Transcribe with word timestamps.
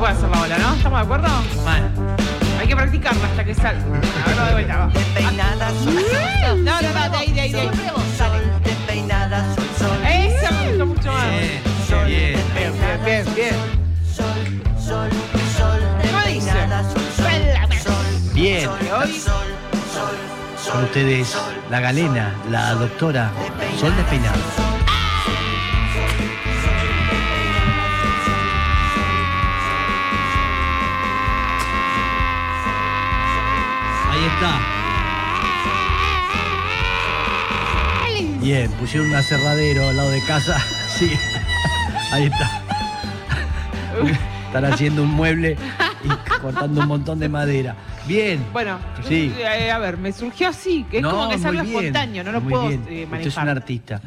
puede 0.00 0.12
hacer 0.14 0.28
la 0.30 0.40
ola, 0.40 0.58
¿no? 0.58 0.74
¿Estamos 0.74 0.98
de 0.98 1.04
acuerdo? 1.04 1.28
Mal. 1.64 1.90
Hay 2.58 2.66
que 2.66 2.74
practicarla 2.76 3.26
hasta 3.26 3.44
que 3.44 3.54
salga. 3.54 3.82
A 3.82 4.28
ver, 4.28 4.46
de 4.46 4.52
vuelta, 4.52 4.76
va. 4.78 4.86
Despeinada 4.88 5.68
sol, 5.70 5.94
sol. 6.10 6.64
No, 6.64 6.80
no, 6.82 6.88
no, 6.88 7.10
de 7.10 7.16
ahí, 7.18 7.32
de 7.32 7.40
ahí, 7.42 7.52
de 7.52 7.60
ahí. 7.60 7.70
Despeinada 8.64 9.54
sol, 9.54 9.64
sol. 9.78 9.98
Esa 10.06 10.50
me 10.52 10.68
gustó 10.68 10.86
mucho 10.86 11.12
más. 11.12 11.26
Bien, 11.28 11.62
bien. 12.06 12.40
Bien, 12.54 12.72
bien, 13.04 13.04
bien, 13.04 13.34
bien. 13.34 13.54
Sol, 14.14 14.26
sol, 14.78 15.10
sol. 15.58 15.80
Sol, 16.00 16.50
sol. 17.16 17.84
Sol, 17.84 18.32
Bien. 18.34 18.64
sol, 18.64 18.78
Hoy- 18.80 19.18
sol, 19.18 19.46
sol, 19.94 20.16
Con 20.64 20.72
sol. 20.72 20.84
ustedes, 20.84 21.36
la 21.70 21.80
galena, 21.80 22.34
la 22.50 22.72
doctora 22.74 23.30
Sol 23.78 23.94
Despeinada. 23.96 24.36
Está. 34.40 34.60
Bien, 38.40 38.70
pusieron 38.72 39.08
un 39.10 39.14
aserradero 39.16 39.88
al 39.88 39.96
lado 39.96 40.10
de 40.10 40.22
casa. 40.26 40.56
Sí. 41.00 41.08
Ahí 42.12 42.24
está. 42.24 42.62
Están 44.48 44.64
haciendo 44.66 45.02
un 45.04 45.08
mueble 45.10 45.56
y 46.04 46.08
cortando 46.40 46.80
un 46.82 46.88
montón 46.88 47.18
de 47.20 47.28
madera. 47.30 47.74
Bien. 48.06 48.44
Bueno, 48.52 48.78
Sí. 49.08 49.32
eh, 49.38 49.70
a 49.70 49.78
ver, 49.78 49.96
me 49.96 50.12
surgió 50.12 50.48
así, 50.48 50.84
que 50.90 50.98
es 50.98 51.04
como 51.06 51.28
que 51.30 51.36
es 51.36 51.40
muy 51.40 51.50
algo 51.50 51.62
bien, 51.62 51.76
espontáneo, 51.76 52.24
no 52.24 52.32
lo 52.32 52.40
muy 52.42 52.50
puedo 52.52 52.68
bien. 52.68 52.84
eh, 52.90 53.04
Usted 53.04 53.20
es 53.20 53.26
un 53.36 53.40
manejar. 53.44 53.48
artista 53.48 54.00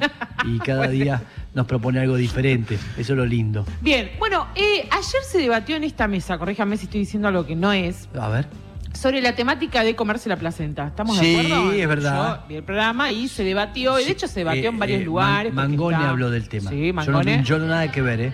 y 0.45 0.59
cada 0.63 0.87
día 0.89 1.21
nos 1.55 1.65
propone 1.65 1.99
algo 2.01 2.15
diferente. 2.15 2.75
Eso 2.97 3.13
es 3.13 3.17
lo 3.17 3.25
lindo. 3.25 3.65
Bien, 3.81 4.11
bueno, 4.19 4.45
eh, 4.53 4.87
ayer 4.91 5.23
se 5.27 5.39
debatió 5.39 5.75
en 5.77 5.85
esta 5.85 6.07
mesa, 6.07 6.37
corríjame 6.37 6.77
si 6.77 6.85
estoy 6.85 6.99
diciendo 6.99 7.29
algo 7.29 7.47
que 7.47 7.55
no 7.55 7.71
es, 7.73 8.07
A 8.19 8.27
ver. 8.27 8.45
Sobre 8.93 9.21
la 9.21 9.35
temática 9.35 9.83
de 9.83 9.95
comerse 9.95 10.29
la 10.29 10.37
placenta. 10.37 10.87
¿Estamos 10.87 11.17
Sí, 11.17 11.35
de 11.35 11.41
acuerdo? 11.53 11.71
es 11.73 11.87
verdad. 11.87 12.39
Yo 12.43 12.47
vi 12.47 12.55
el 12.55 12.63
programa 12.63 13.11
y 13.11 13.27
se 13.27 13.43
debatió, 13.43 13.99
y 13.99 14.05
de 14.05 14.11
hecho 14.11 14.27
se 14.27 14.39
debatió 14.41 14.63
Eh, 14.65 14.67
en 14.67 14.79
varios 14.79 15.01
eh, 15.01 15.05
lugares. 15.05 15.53
Man- 15.53 15.69
Mangone 15.71 15.97
está- 15.97 16.09
habló 16.09 16.29
del 16.29 16.47
tema. 16.47 16.69
Sí, 16.69 16.87
Yo 16.87 16.93
Mangone. 16.93 17.37
no, 17.37 17.43
yo 17.43 17.59
no 17.59 17.65
nada 17.67 17.91
que 17.91 18.01
ver, 18.01 18.21
¿eh? 18.21 18.33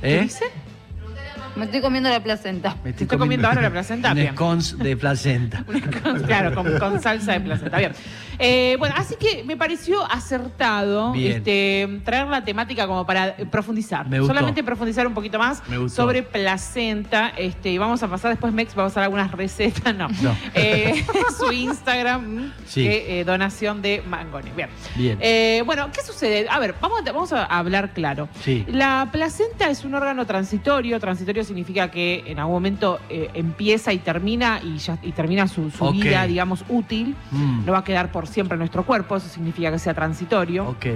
¿Qué 0.00 0.18
¿Eh? 0.18 0.22
dice? 0.22 0.44
Me 1.56 1.64
estoy 1.64 1.80
comiendo 1.80 2.08
la 2.08 2.22
placenta. 2.22 2.76
Me 2.84 2.92
¿Te 2.92 3.04
está 3.04 3.18
comiendo 3.18 3.48
ahora 3.48 3.60
la 3.62 3.70
placenta? 3.70 4.10
Un 4.10 4.14
Bien. 4.16 4.34
scones 4.34 4.78
de 4.78 4.96
placenta. 4.96 5.64
claro, 6.26 6.54
con, 6.54 6.78
con 6.78 7.00
salsa 7.02 7.32
de 7.32 7.40
placenta. 7.40 7.78
Bien. 7.78 7.92
Eh, 8.38 8.76
bueno, 8.78 8.94
así 8.96 9.16
que 9.16 9.44
me 9.44 9.56
pareció 9.56 10.02
acertado 10.10 11.12
Bien. 11.12 11.32
este, 11.38 12.00
traer 12.04 12.26
la 12.28 12.42
temática 12.44 12.86
como 12.86 13.04
para 13.04 13.36
profundizar. 13.50 14.08
Me 14.08 14.18
gustó. 14.20 14.32
Solamente 14.34 14.62
profundizar 14.64 15.06
un 15.06 15.12
poquito 15.14 15.38
más 15.38 15.62
Me 15.68 15.76
gustó. 15.78 16.02
sobre 16.02 16.22
placenta. 16.22 17.32
Este, 17.36 17.70
y 17.70 17.78
vamos 17.78 18.02
a 18.02 18.08
pasar 18.08 18.30
después, 18.30 18.52
Mex, 18.52 18.74
vamos 18.74 18.92
a 18.92 19.00
dar 19.00 19.04
algunas 19.04 19.30
recetas. 19.32 19.94
No. 20.00 20.08
No. 20.22 20.34
Eh, 20.54 21.04
su 21.38 21.52
Instagram, 21.52 22.52
Sí. 22.66 22.84
que, 22.84 23.20
eh, 23.20 23.24
donación 23.24 23.82
de 23.82 24.02
Mangoni. 24.06 24.50
Bien. 24.56 24.68
Bien. 24.94 25.18
Eh, 25.20 25.62
bueno, 25.66 25.90
¿qué 25.92 26.00
sucede? 26.02 26.46
A 26.48 26.58
ver, 26.58 26.74
vamos 26.80 27.00
a, 27.00 27.12
vamos 27.12 27.32
a 27.32 27.44
hablar 27.44 27.92
claro. 27.92 28.28
Sí. 28.42 28.64
La 28.68 29.08
placenta 29.12 29.68
es 29.68 29.84
un 29.84 29.94
órgano 29.94 30.24
transitorio. 30.26 30.98
Transitorio 31.00 31.39
significa 31.44 31.90
que 31.90 32.24
en 32.26 32.38
algún 32.38 32.54
momento 32.54 32.98
eh, 33.08 33.28
empieza 33.34 33.92
y 33.92 33.98
termina 33.98 34.60
y, 34.64 34.78
ya, 34.78 34.98
y 35.02 35.12
termina 35.12 35.46
su, 35.48 35.70
vida, 35.92 36.26
digamos, 36.26 36.64
útil. 36.68 37.14
Mm, 37.30 37.64
No 37.66 37.72
va 37.72 37.78
a 37.78 37.84
quedar 37.84 38.12
por 38.12 38.26
siempre 38.26 38.54
en 38.54 38.60
nuestro 38.60 38.84
cuerpo, 38.84 39.16
eso 39.16 39.28
significa 39.28 39.70
que 39.70 39.78
sea 39.78 39.94
transitorio. 39.94 40.68
ok. 40.68 40.86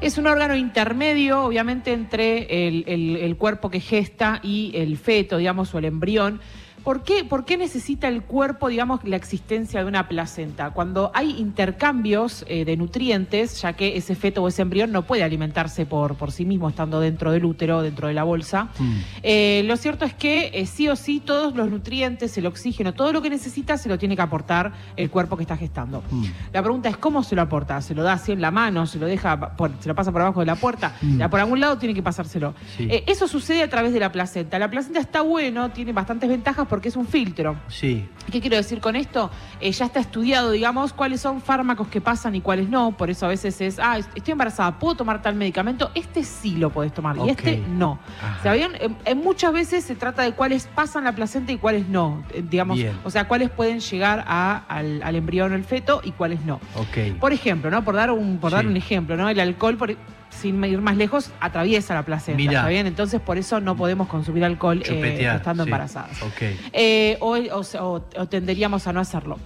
Es 0.00 0.16
un 0.16 0.28
órgano 0.28 0.54
intermedio, 0.54 1.42
obviamente, 1.42 1.92
entre 1.92 2.68
el, 2.68 2.84
el- 2.86 3.16
el 3.16 3.36
cuerpo 3.36 3.68
que 3.68 3.80
gesta 3.80 4.38
y 4.44 4.70
el 4.74 4.96
feto, 4.96 5.38
digamos, 5.38 5.74
o 5.74 5.78
el 5.78 5.86
embrión. 5.86 6.40
¿Por 6.88 7.02
qué, 7.02 7.22
¿Por 7.22 7.44
qué 7.44 7.58
necesita 7.58 8.08
el 8.08 8.22
cuerpo, 8.22 8.68
digamos, 8.68 9.04
la 9.04 9.16
existencia 9.16 9.80
de 9.82 9.86
una 9.86 10.08
placenta? 10.08 10.70
Cuando 10.70 11.10
hay 11.12 11.32
intercambios 11.38 12.46
eh, 12.48 12.64
de 12.64 12.78
nutrientes, 12.78 13.60
ya 13.60 13.74
que 13.74 13.98
ese 13.98 14.14
feto 14.14 14.42
o 14.42 14.48
ese 14.48 14.62
embrión 14.62 14.90
no 14.90 15.02
puede 15.02 15.22
alimentarse 15.22 15.84
por, 15.84 16.14
por 16.14 16.32
sí 16.32 16.46
mismo 16.46 16.66
estando 16.66 16.98
dentro 17.00 17.30
del 17.30 17.44
útero, 17.44 17.82
dentro 17.82 18.08
de 18.08 18.14
la 18.14 18.24
bolsa, 18.24 18.68
Mm, 18.78 18.92
eh, 19.22 19.62
lo 19.66 19.76
cierto 19.76 20.06
es 20.06 20.14
que 20.14 20.50
eh, 20.54 20.64
sí 20.64 20.88
o 20.88 20.96
sí 20.96 21.20
todos 21.20 21.54
los 21.54 21.68
nutrientes, 21.70 22.38
el 22.38 22.46
oxígeno, 22.46 22.94
todo 22.94 23.12
lo 23.12 23.20
que 23.20 23.28
necesita 23.28 23.76
se 23.76 23.90
lo 23.90 23.98
tiene 23.98 24.16
que 24.16 24.22
aportar 24.22 24.72
el 24.96 25.10
cuerpo 25.10 25.36
que 25.36 25.42
está 25.42 25.58
gestando. 25.58 26.02
mm. 26.10 26.24
La 26.54 26.62
pregunta 26.62 26.88
es 26.88 26.96
cómo 26.96 27.22
se 27.22 27.36
lo 27.36 27.42
aporta. 27.42 27.82
¿Se 27.82 27.94
lo 27.94 28.02
da 28.02 28.14
así 28.14 28.32
en 28.32 28.40
la 28.40 28.50
mano? 28.50 28.86
¿Se 28.86 28.98
lo 28.98 29.04
deja 29.06 29.56
por- 29.58 29.72
se 29.80 29.88
lo 29.90 29.94
pasa 29.94 30.10
por 30.10 30.22
abajo 30.22 30.40
de 30.40 30.46
la 30.46 30.56
puerta? 30.56 30.94
Mm. 31.02 31.18
Ya 31.18 31.28
por 31.28 31.38
algún 31.40 31.60
lado 31.60 31.76
tiene 31.76 31.94
que 31.94 32.02
pasárselo. 32.02 32.54
Sí. 32.78 32.88
Eso 33.06 33.28
sucede 33.28 33.62
a 33.62 33.68
través 33.68 33.92
de 33.92 34.00
la 34.00 34.10
placenta. 34.10 34.58
La 34.58 34.70
placenta 34.70 35.00
está 35.00 35.20
bueno, 35.20 35.70
tiene 35.70 35.92
bastantes 35.92 36.30
ventajas 36.30 36.66
porque 36.66 36.77
es 36.86 36.94
un 36.94 37.06
filtro. 37.08 37.56
Sí. 37.66 38.08
¿Qué 38.30 38.40
quiero 38.40 38.56
decir 38.56 38.78
con 38.80 38.94
esto? 38.94 39.30
Eh, 39.60 39.72
ya 39.72 39.86
está 39.86 39.98
estudiado, 39.98 40.50
digamos, 40.52 40.92
cuáles 40.92 41.20
son 41.20 41.40
fármacos 41.40 41.88
que 41.88 42.00
pasan 42.00 42.34
y 42.36 42.40
cuáles 42.40 42.68
no. 42.68 42.92
Por 42.96 43.10
eso 43.10 43.26
a 43.26 43.30
veces 43.30 43.60
es, 43.60 43.78
ah, 43.80 43.98
estoy 43.98 44.32
embarazada, 44.32 44.78
¿puedo 44.78 44.94
tomar 44.96 45.20
tal 45.22 45.34
medicamento? 45.34 45.90
Este 45.94 46.22
sí 46.22 46.56
lo 46.56 46.70
podés 46.70 46.92
tomar 46.94 47.16
y 47.16 47.30
este 47.30 47.56
no. 47.56 47.98
¿Sabían? 48.42 48.72
En, 48.78 48.96
en 49.04 49.18
muchas 49.18 49.52
veces 49.52 49.82
se 49.84 49.96
trata 49.96 50.22
de 50.22 50.32
cuáles 50.32 50.66
pasan 50.66 51.04
la 51.04 51.12
placenta 51.14 51.50
y 51.52 51.56
cuáles 51.56 51.88
no. 51.88 52.22
Eh, 52.34 52.44
digamos, 52.48 52.76
Bien. 52.76 52.92
o 53.02 53.10
sea, 53.10 53.26
cuáles 53.26 53.50
pueden 53.50 53.80
llegar 53.80 54.24
a- 54.28 54.62
al, 54.68 55.02
al 55.02 55.16
embrión 55.16 55.52
o 55.52 55.54
el 55.56 55.64
feto 55.64 56.02
y 56.04 56.12
cuáles 56.12 56.44
no. 56.44 56.60
Ok. 56.76 57.18
Por 57.18 57.32
ejemplo, 57.32 57.70
¿no? 57.70 57.82
Por 57.82 57.94
dar 57.96 58.10
un, 58.10 58.36
por 58.38 58.52
dar 58.52 58.66
un 58.66 58.76
ejemplo, 58.76 59.16
¿no? 59.16 59.28
El 59.28 59.40
alcohol, 59.40 59.76
por- 59.78 59.96
sin 60.30 60.62
ir 60.64 60.80
más 60.80 60.96
lejos, 60.96 61.30
atraviesa 61.40 61.94
la 61.94 62.02
placenta. 62.04 62.36
Mirá. 62.36 62.52
¿Está 62.60 62.68
bien? 62.68 62.86
Entonces, 62.86 63.20
por 63.20 63.38
eso 63.38 63.60
no 63.60 63.76
podemos 63.76 64.08
consumir 64.08 64.44
alcohol 64.44 64.82
eh, 64.86 65.30
estando 65.34 65.64
sí. 65.64 65.68
embarazadas. 65.68 66.22
Ok. 66.22 66.42
Eh, 66.72 67.16
o, 67.20 67.36
o- 67.36 67.84
o- 67.84 68.04
o 68.16 68.26
tenderíamos 68.26 68.86
a 68.86 68.92
no 68.92 69.00
hacerlo. 69.00 69.38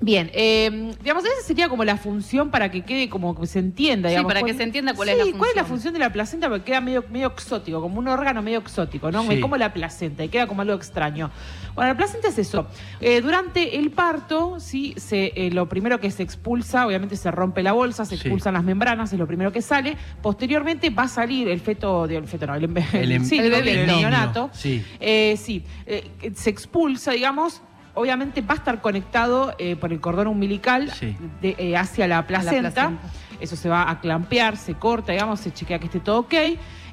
Bien, 0.00 0.30
eh, 0.32 0.92
digamos, 1.02 1.24
esa 1.24 1.42
sería 1.44 1.68
como 1.68 1.84
la 1.84 1.96
función 1.96 2.50
para 2.50 2.70
que 2.70 2.82
quede 2.82 3.08
como 3.08 3.34
que 3.38 3.48
se 3.48 3.58
entienda, 3.58 4.08
Sí, 4.08 4.12
digamos. 4.12 4.32
para 4.32 4.46
que 4.46 4.54
se 4.54 4.62
entienda 4.62 4.94
cuál 4.94 5.08
Sí, 5.08 5.14
es 5.18 5.18
la 5.18 5.24
¿cuál 5.36 5.50
es 5.50 5.56
la 5.56 5.62
función? 5.62 5.66
función 5.66 5.92
de 5.94 5.98
la 5.98 6.12
placenta? 6.12 6.48
Porque 6.48 6.64
queda 6.66 6.80
medio, 6.80 7.04
medio 7.10 7.26
exótico, 7.26 7.80
como 7.80 7.98
un 7.98 8.06
órgano 8.06 8.40
medio 8.40 8.60
exótico, 8.60 9.10
¿no? 9.10 9.24
Sí. 9.28 9.40
Como 9.40 9.56
la 9.56 9.72
placenta, 9.72 10.22
y 10.22 10.28
queda 10.28 10.46
como 10.46 10.62
algo 10.62 10.74
extraño. 10.74 11.32
Bueno, 11.74 11.90
la 11.90 11.96
placenta 11.96 12.28
es 12.28 12.38
eso. 12.38 12.68
Eh, 13.00 13.20
durante 13.20 13.76
el 13.76 13.90
parto, 13.90 14.60
sí, 14.60 14.94
se, 14.98 15.32
eh, 15.34 15.50
lo 15.50 15.68
primero 15.68 15.98
que 15.98 16.12
se 16.12 16.22
expulsa, 16.22 16.86
obviamente 16.86 17.16
se 17.16 17.32
rompe 17.32 17.64
la 17.64 17.72
bolsa, 17.72 18.04
se 18.04 18.16
Sí. 18.16 18.22
expulsan 18.22 18.54
las 18.54 18.62
membranas, 18.62 19.12
es 19.12 19.18
lo 19.18 19.26
primero 19.26 19.50
que 19.52 19.62
sale. 19.62 19.96
Posteriormente 20.22 20.90
va 20.90 21.04
a 21.04 21.08
salir 21.08 21.48
el 21.48 21.58
feto, 21.58 22.04
el 22.04 22.26
feto 22.28 22.46
no, 22.46 22.54
el, 22.54 22.64
em- 22.64 22.76
El, 22.92 23.12
em- 23.12 23.24
sí, 23.24 23.38
el 23.38 23.50
bebé, 23.50 23.80
el 23.80 23.86
neonato. 23.88 24.50
Sí. 24.52 24.80
Eh, 25.00 25.36
sí, 25.36 25.64
eh, 25.86 26.08
se 26.36 26.50
expulsa, 26.50 27.10
digamos. 27.12 27.62
Obviamente 27.98 28.40
va 28.42 28.54
a 28.54 28.56
estar 28.58 28.80
conectado 28.80 29.54
eh, 29.58 29.74
por 29.76 29.92
el 29.92 30.00
cordón 30.00 30.28
umbilical 30.28 30.90
Sí. 30.92 31.16
de- 31.42 31.56
eh, 31.58 31.76
hacia 31.76 32.06
la 32.06 32.26
placenta. 32.26 32.70
placenta. 32.70 33.08
Eso 33.40 33.56
se 33.56 33.68
va 33.68 33.90
a 33.90 34.00
clampear, 34.00 34.56
se 34.56 34.74
corta, 34.74 35.12
digamos, 35.12 35.40
se 35.40 35.52
chequea 35.52 35.78
que 35.78 35.86
esté 35.86 36.00
todo 36.00 36.20
ok. 36.20 36.34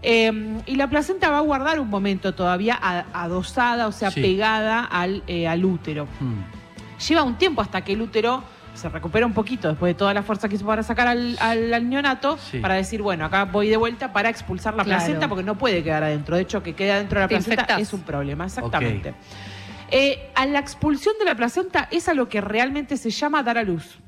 Eh, 0.02 0.60
y 0.66 0.76
la 0.76 0.88
placenta 0.90 1.30
va 1.30 1.38
a 1.38 1.42
guardar 1.42 1.80
un 1.80 1.90
momento 1.90 2.34
todavía 2.36 2.80
adosada, 3.14 3.88
o 3.88 3.92
sea, 3.92 4.12
Sí. 4.12 4.22
pegada 4.22 4.84
al, 4.84 5.24
eh, 5.28 5.48
al 5.48 5.64
útero. 5.66 6.06
Mm, 6.20 6.42
Lleva 7.10 7.24
un 7.24 7.36
tiempo 7.36 7.62
hasta 7.62 7.82
que 7.82 7.92
el 7.94 8.02
útero 8.02 8.42
se 8.74 8.88
recupera 8.90 9.26
un 9.26 9.34
poquito 9.34 9.68
después 9.70 9.90
de 9.92 9.96
toda 9.98 10.14
la 10.14 10.22
fuerza 10.24 10.48
que 10.50 10.56
hizo 10.56 10.66
para 10.66 10.82
sacar 10.84 11.08
al, 11.08 11.38
al- 11.40 11.74
al 11.74 11.90
neonato, 11.90 12.38
Sí. 12.38 12.60
para 12.60 12.76
decir, 12.76 13.02
bueno, 13.02 13.26
acá 13.26 13.46
voy 13.46 13.68
de 13.70 13.78
vuelta 13.78 14.12
para 14.14 14.30
expulsar 14.30 14.76
la 14.76 14.84
Claro. 14.84 15.00
placenta 15.02 15.28
porque 15.28 15.44
no 15.44 15.56
puede 15.56 15.84
quedar 15.84 16.04
adentro. 16.04 16.36
De 16.36 16.42
hecho, 16.44 16.62
que 16.64 16.74
quede 16.74 16.92
adentro 16.94 17.20
de 17.20 17.24
la 17.26 17.28
Te 17.28 17.36
placenta 17.36 17.54
infectás. 17.64 17.82
es 17.82 17.94
un 17.94 18.02
problema, 18.02 18.46
exactamente. 18.46 19.14
Eh, 19.92 20.32
a 20.36 20.46
la 20.46 20.60
expulsión 20.60 21.16
de 21.20 21.26
la 21.26 21.36
placenta 21.36 21.88
es 21.92 22.10
a 22.10 22.14
lo 22.14 22.28
que 22.28 22.42
realmente 22.42 22.98
se 22.98 23.10
llama 23.12 23.44
dar 23.44 23.58
a 23.58 23.64
luz. 23.64 24.00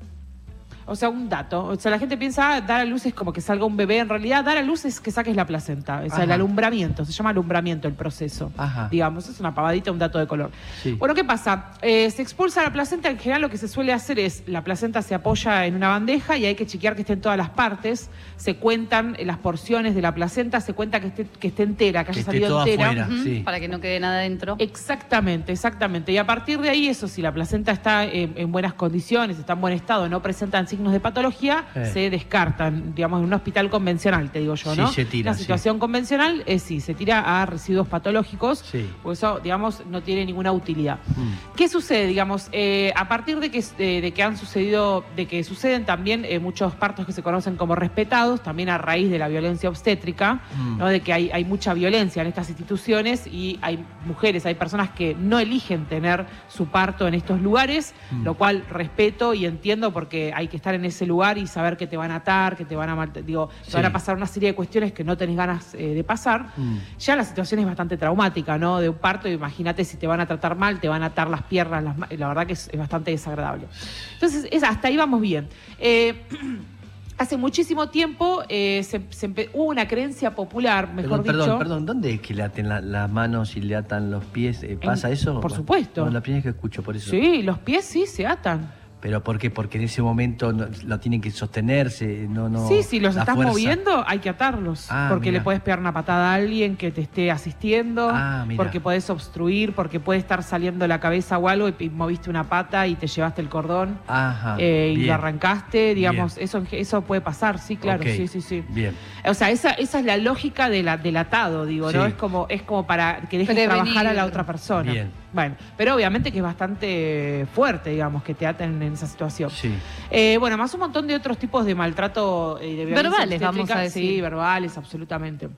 O 0.88 0.96
sea, 0.96 1.08
un 1.08 1.28
dato. 1.28 1.64
O 1.64 1.76
sea, 1.76 1.90
la 1.90 1.98
gente 1.98 2.16
piensa, 2.16 2.54
ah, 2.56 2.60
dar 2.60 2.80
a 2.80 2.84
luz 2.84 3.06
es 3.06 3.14
como 3.14 3.32
que 3.32 3.40
salga 3.40 3.64
un 3.64 3.76
bebé. 3.76 3.98
En 3.98 4.08
realidad, 4.08 4.44
dar 4.44 4.56
a 4.56 4.62
luz 4.62 4.84
es 4.84 5.00
que 5.00 5.10
saques 5.10 5.36
la 5.36 5.46
placenta. 5.46 6.02
O 6.06 6.10
sea, 6.10 6.24
el 6.24 6.32
alumbramiento. 6.32 7.04
Se 7.04 7.12
llama 7.12 7.30
alumbramiento 7.30 7.86
el 7.88 7.94
proceso. 7.94 8.50
Ajá. 8.56 8.88
Digamos, 8.90 9.28
es 9.28 9.38
una 9.40 9.54
pavadita, 9.54 9.92
un 9.92 9.98
dato 9.98 10.18
de 10.18 10.26
color. 10.26 10.50
Sí. 10.82 10.92
Bueno, 10.94 11.14
¿qué 11.14 11.24
pasa? 11.24 11.72
Eh, 11.82 12.10
se 12.10 12.22
expulsa 12.22 12.62
la 12.62 12.72
placenta. 12.72 13.10
En 13.10 13.18
general, 13.18 13.42
lo 13.42 13.50
que 13.50 13.58
se 13.58 13.68
suele 13.68 13.92
hacer 13.92 14.18
es 14.18 14.42
la 14.46 14.64
placenta 14.64 15.02
se 15.02 15.14
apoya 15.14 15.66
en 15.66 15.74
una 15.74 15.88
bandeja 15.88 16.36
y 16.38 16.46
hay 16.46 16.54
que 16.54 16.66
chequear 16.66 16.94
que 16.94 17.02
estén 17.02 17.20
todas 17.20 17.36
las 17.36 17.50
partes. 17.50 18.08
Se 18.36 18.56
cuentan 18.56 19.16
las 19.24 19.36
porciones 19.38 19.94
de 19.94 20.00
la 20.02 20.14
placenta, 20.14 20.60
se 20.60 20.72
cuenta 20.72 21.00
que 21.00 21.08
esté, 21.08 21.26
que 21.38 21.48
esté 21.48 21.64
entera, 21.64 22.04
que 22.04 22.06
Que 22.06 22.10
haya 22.12 22.20
esté 22.20 22.32
salido 22.32 22.48
toda 22.48 22.64
entera. 22.68 22.90
afuera. 22.90 23.06
Ujú, 23.08 23.22
sí. 23.24 23.42
Para 23.44 23.60
que 23.60 23.68
no 23.68 23.80
quede 23.80 24.00
nada 24.00 24.20
dentro. 24.20 24.56
Exactamente, 24.58 25.52
exactamente. 25.52 26.12
Y 26.12 26.16
a 26.18 26.26
partir 26.26 26.60
de 26.60 26.70
ahí, 26.70 26.88
eso, 26.88 27.08
si 27.08 27.20
la 27.20 27.32
placenta 27.32 27.72
está 27.72 28.04
en, 28.04 28.32
en 28.36 28.50
buenas 28.50 28.72
condiciones, 28.74 29.38
está 29.38 29.52
en 29.52 29.60
buen 29.60 29.74
estado, 29.74 30.08
no 30.08 30.22
presentan 30.22 30.66
signos 30.66 30.77
signos 30.78 30.92
de 30.92 31.00
patología, 31.00 31.64
Eh. 31.74 31.90
se 31.92 32.08
descartan, 32.08 32.94
digamos, 32.94 33.18
en 33.18 33.26
un 33.26 33.32
hospital 33.32 33.68
convencional, 33.68 34.30
te 34.30 34.38
digo 34.38 34.54
yo, 34.54 34.74
Sí, 34.74 34.80
¿no? 34.80 34.88
se 34.92 35.04
tira, 35.04 35.30
Una 35.32 35.34
sí. 35.36 35.42
situación 35.42 35.78
convencional 35.80 36.44
es 36.46 36.62
sí, 36.62 36.80
se 36.80 36.94
tira 36.94 37.42
a 37.42 37.46
residuos 37.46 37.88
patológicos, 37.88 38.60
Sí. 38.60 38.88
porque 39.02 39.14
eso, 39.14 39.40
digamos, 39.42 39.82
no 39.90 40.02
tiene 40.02 40.24
ninguna 40.24 40.52
utilidad. 40.52 40.98
Mm. 41.16 41.56
¿Qué 41.56 41.68
sucede, 41.68 42.06
digamos? 42.06 42.48
Eh, 42.52 42.92
a 42.94 43.08
partir 43.08 43.40
de 43.40 43.50
que, 43.50 43.60
de 43.76 44.12
que 44.12 44.22
han 44.22 44.36
sucedido, 44.36 45.04
de 45.16 45.26
que 45.26 45.42
suceden 45.42 45.84
también 45.84 46.24
eh, 46.24 46.38
muchos 46.38 46.74
partos 46.76 47.04
que 47.06 47.12
se 47.12 47.22
conocen 47.24 47.56
como 47.56 47.74
respetados, 47.74 48.40
también 48.42 48.68
a 48.68 48.78
raíz 48.78 49.10
de 49.10 49.18
la 49.18 49.26
violencia 49.26 49.68
obstétrica, 49.68 50.40
Mm. 50.56 50.78
¿no? 50.78 50.86
de 50.86 51.00
que 51.00 51.12
hay, 51.12 51.30
hay 51.32 51.44
mucha 51.44 51.74
violencia 51.74 52.22
en 52.22 52.28
estas 52.28 52.48
instituciones 52.50 53.26
y 53.26 53.58
hay 53.62 53.84
mujeres, 54.06 54.46
hay 54.46 54.54
personas 54.54 54.90
que 54.90 55.16
no 55.18 55.40
eligen 55.40 55.86
tener 55.86 56.26
su 56.48 56.66
parto 56.66 57.08
en 57.08 57.14
estos 57.14 57.40
lugares, 57.40 57.94
Mm. 58.12 58.22
lo 58.24 58.34
cual 58.34 58.64
respeto 58.70 59.34
y 59.34 59.44
entiendo 59.44 59.92
porque 59.92 60.32
hay 60.34 60.46
que 60.48 60.56
estar 60.56 60.67
en 60.74 60.84
ese 60.84 61.06
lugar 61.06 61.38
y 61.38 61.46
saber 61.46 61.76
que 61.76 61.86
te 61.86 61.96
van 61.96 62.10
a 62.10 62.16
atar, 62.16 62.56
que 62.56 62.64
te 62.64 62.76
van 62.76 62.88
a, 62.90 63.06
digo, 63.06 63.48
te 63.68 63.72
van 63.76 63.84
a 63.86 63.92
pasar 63.92 64.16
una 64.16 64.26
serie 64.26 64.50
de 64.50 64.54
cuestiones 64.54 64.92
que 64.92 65.04
no 65.04 65.16
tenés 65.16 65.36
ganas 65.36 65.74
eh, 65.74 65.94
de 65.94 66.04
pasar 66.04 66.46
Mm. 66.56 66.76
ya 66.98 67.16
la 67.16 67.24
situación 67.24 67.60
es 67.60 67.66
bastante 67.66 67.96
traumática, 67.96 68.58
¿no? 68.58 68.78
De 68.80 68.88
un 68.88 68.96
parto, 68.96 69.28
imagínate 69.28 69.84
si 69.84 69.96
te 69.96 70.06
van 70.06 70.20
a 70.20 70.26
tratar 70.26 70.56
mal, 70.56 70.80
te 70.80 70.88
van 70.88 71.02
a 71.02 71.06
atar 71.06 71.28
las 71.30 71.42
piernas, 71.42 71.82
las 71.84 71.96
la 72.18 72.28
verdad 72.28 72.46
que 72.46 72.52
es, 72.54 72.68
es 72.72 72.78
bastante 72.78 73.10
desagradable. 73.10 73.66
Entonces, 74.14 74.46
es, 74.50 74.62
hasta 74.62 74.88
ahí 74.88 74.96
vamos 74.96 75.20
bien. 75.20 75.48
Eh, 75.78 76.22
hace 77.18 77.36
muchísimo 77.36 77.88
tiempo 77.88 78.42
eh, 78.48 78.82
se, 78.84 79.02
se 79.10 79.26
hubo 79.52 79.64
una 79.64 79.88
creencia 79.88 80.34
popular, 80.34 80.92
mejor 80.94 81.22
Perdón, 81.22 81.22
dicho. 81.24 81.32
perdón, 81.44 81.58
perdón, 81.58 81.86
¿dónde 81.86 82.14
es 82.14 82.20
que 82.20 82.32
le 82.34 82.42
aten 82.44 82.68
la- 82.68 82.80
las 82.80 83.10
manos 83.10 83.56
y 83.56 83.60
le 83.60 83.74
atan 83.74 84.10
los 84.10 84.24
pies? 84.24 84.62
Eh, 84.62 84.78
¿Pasa 84.82 85.08
En- 85.08 85.14
eso? 85.14 85.40
por 85.40 85.52
supuesto. 85.52 86.04
No, 86.04 86.10
la 86.12 86.20
primera 86.20 86.38
vez 86.38 86.52
que 86.52 86.56
escucho, 86.56 86.82
por 86.82 86.96
eso. 86.96 87.10
Sí, 87.10 87.42
los 87.42 87.58
pies 87.58 87.84
sí 87.84 88.06
se 88.06 88.26
atan. 88.26 88.70
¿Pero 89.00 89.22
por 89.22 89.38
qué? 89.38 89.48
Porque 89.48 89.78
en 89.78 89.84
ese 89.84 90.02
momento 90.02 90.52
no- 90.52 90.66
lo 90.84 90.98
tienen 90.98 91.20
que 91.20 91.30
sostenerse, 91.30 92.26
no, 92.28 92.48
no... 92.48 92.66
sí, 92.66 92.82
si 92.82 92.98
los 92.98 93.16
estás 93.16 93.34
fuerza. 93.34 93.52
moviendo, 93.52 94.04
hay 94.06 94.18
que 94.18 94.28
atarlos. 94.28 94.88
Ah, 94.90 95.06
porque 95.08 95.30
le 95.30 95.40
puedes 95.40 95.60
pegar 95.60 95.78
una 95.78 95.92
patada 95.92 96.32
a 96.32 96.34
alguien 96.34 96.76
que 96.76 96.90
te 96.90 97.02
esté 97.02 97.30
asistiendo, 97.30 98.10
Ah, 98.12 98.44
porque 98.56 98.80
puedes 98.80 99.08
obstruir, 99.08 99.72
porque 99.72 100.00
puede 100.00 100.18
estar 100.18 100.42
saliendo 100.42 100.86
la 100.88 100.98
cabeza 100.98 101.38
o 101.38 101.48
algo 101.48 101.68
y, 101.68 101.74
y 101.78 101.90
moviste 101.90 102.28
una 102.28 102.44
pata 102.48 102.88
y 102.88 102.96
te 102.96 103.06
llevaste 103.06 103.40
el 103.40 103.48
cordón. 103.48 103.98
Ajá, 104.08 104.56
eh, 104.58 104.94
y 104.96 105.04
lo 105.04 105.14
arrancaste, 105.14 105.94
digamos, 105.94 106.36
eso, 106.38 106.62
eso 106.72 107.02
puede 107.02 107.20
pasar, 107.20 107.60
sí, 107.60 107.76
claro, 107.76 108.02
sí, 108.02 108.26
sí, 108.26 108.40
sí. 108.40 108.64
Bien. 108.68 108.94
O 109.24 109.34
sea, 109.34 109.50
esa, 109.50 109.70
esa 109.72 110.00
es 110.00 110.04
la 110.06 110.16
lógica 110.16 110.68
de 110.68 110.82
la, 110.82 110.96
del 110.96 111.18
atado, 111.18 111.66
digo, 111.66 111.92
¿no? 111.92 112.04
Es 112.06 112.14
como, 112.14 112.46
es 112.48 112.62
como 112.62 112.86
para 112.86 113.20
que 113.28 113.38
dejes 113.38 113.54
Prevenir. 113.54 113.82
trabajar 113.84 114.06
a 114.08 114.12
la 114.14 114.24
otra 114.24 114.44
persona. 114.44 114.90
Bien. 114.92 115.10
Bueno, 115.32 115.56
pero 115.76 115.94
obviamente 115.94 116.32
que 116.32 116.38
es 116.38 116.44
bastante 116.44 117.46
fuerte, 117.54 117.90
digamos, 117.90 118.22
que 118.22 118.34
te 118.34 118.46
aten 118.46 118.80
en 118.82 118.94
esa 118.94 119.06
situación. 119.06 119.50
Sí. 119.50 119.72
Eh, 120.10 120.36
bueno, 120.38 120.56
más 120.56 120.72
un 120.74 120.80
montón 120.80 121.06
de 121.06 121.14
otros 121.14 121.38
tipos 121.38 121.66
de 121.66 121.74
maltrato 121.74 122.58
eh, 122.60 122.68
de 122.68 122.86
violencia 122.86 123.02
Verbales, 123.02 123.40
vamos 123.40 123.70
a 123.70 123.80
decir. 123.80 124.02
Sí, 124.02 124.20
verbales, 124.20 124.78
absolutamente. 124.78 125.48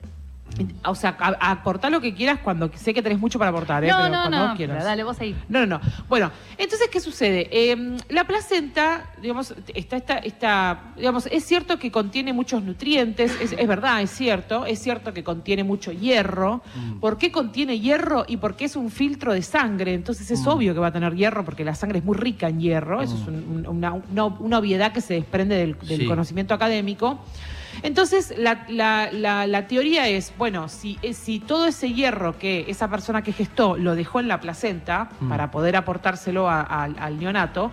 O 0.85 0.95
sea, 0.95 1.15
a- 1.19 1.51
aportar 1.51 1.91
lo 1.91 2.01
que 2.01 2.13
quieras 2.13 2.39
cuando 2.43 2.69
sé 2.75 2.93
que 2.93 3.01
tenés 3.01 3.19
mucho 3.19 3.37
para 3.39 3.49
aportar, 3.51 3.83
¿eh? 3.83 3.87
No, 3.89 3.97
pero 3.97 4.09
no, 4.09 4.19
cuando 4.21 4.37
no. 4.37 4.47
vos 4.47 4.57
quieras. 4.57 4.75
pero 4.77 4.85
dale, 4.85 5.03
vos 5.03 5.19
ahí. 5.19 5.35
No, 5.49 5.59
no, 5.65 5.65
no. 5.77 5.81
Bueno, 6.09 6.31
entonces, 6.57 6.87
¿qué 6.91 6.99
sucede? 6.99 7.49
Eh, 7.51 7.97
la 8.09 8.25
placenta, 8.25 9.09
digamos, 9.21 9.53
está, 9.73 9.97
está, 9.97 10.17
está, 10.19 10.79
digamos, 10.97 11.27
es 11.31 11.43
cierto 11.45 11.77
que 11.79 11.91
contiene 11.91 12.33
muchos 12.33 12.63
nutrientes, 12.63 13.31
es, 13.41 13.53
es 13.57 13.67
verdad, 13.67 14.01
es 14.01 14.09
cierto, 14.11 14.65
es 14.65 14.79
cierto 14.79 15.13
que 15.13 15.23
contiene 15.23 15.63
mucho 15.63 15.91
hierro. 15.91 16.61
Mm. 16.75 16.99
¿Por 16.99 17.17
qué 17.17 17.31
contiene 17.31 17.79
hierro? 17.79 18.25
Y 18.27 18.37
porque 18.37 18.65
es 18.65 18.75
un 18.75 18.89
filtro 18.91 19.33
de 19.33 19.41
sangre, 19.41 19.93
entonces 19.93 20.29
es 20.31 20.41
Mm. 20.41 20.47
obvio 20.49 20.73
que 20.73 20.79
va 20.79 20.87
a 20.87 20.91
tener 20.91 21.15
hierro 21.15 21.43
porque 21.45 21.63
la 21.63 21.75
sangre 21.75 21.99
es 21.99 22.05
muy 22.05 22.17
rica 22.17 22.47
en 22.47 22.59
hierro, 22.59 23.01
eso 23.01 23.15
es 23.15 23.27
un- 23.27 23.65
un- 23.65 23.67
una, 23.67 23.93
una- 23.93 24.25
una 24.25 24.57
obviedad 24.59 24.91
que 24.91 25.01
se 25.01 25.13
desprende 25.15 25.55
del, 25.55 25.77
del 25.79 26.01
Sí. 26.01 26.05
conocimiento 26.05 26.53
académico. 26.53 27.19
Entonces, 27.83 28.33
la, 28.37 28.65
la- 28.69 29.09
la- 29.11 29.47
la 29.47 29.67
teoría 29.67 30.07
es, 30.07 30.33
bueno, 30.37 30.67
si, 30.69 30.97
eh, 31.01 31.13
si 31.13 31.39
todo 31.39 31.65
ese 31.65 31.93
hierro 31.93 32.37
que 32.37 32.65
esa 32.67 32.89
persona 32.89 33.21
que 33.21 33.33
gestó 33.33 33.77
lo 33.77 33.95
dejó 33.95 34.19
en 34.19 34.27
la 34.27 34.39
placenta 34.39 35.09
Mm. 35.19 35.29
para 35.29 35.51
poder 35.51 35.75
aportárselo 35.75 36.49
a- 36.49 36.61
al- 36.61 36.95
al 36.99 37.19
neonato, 37.19 37.71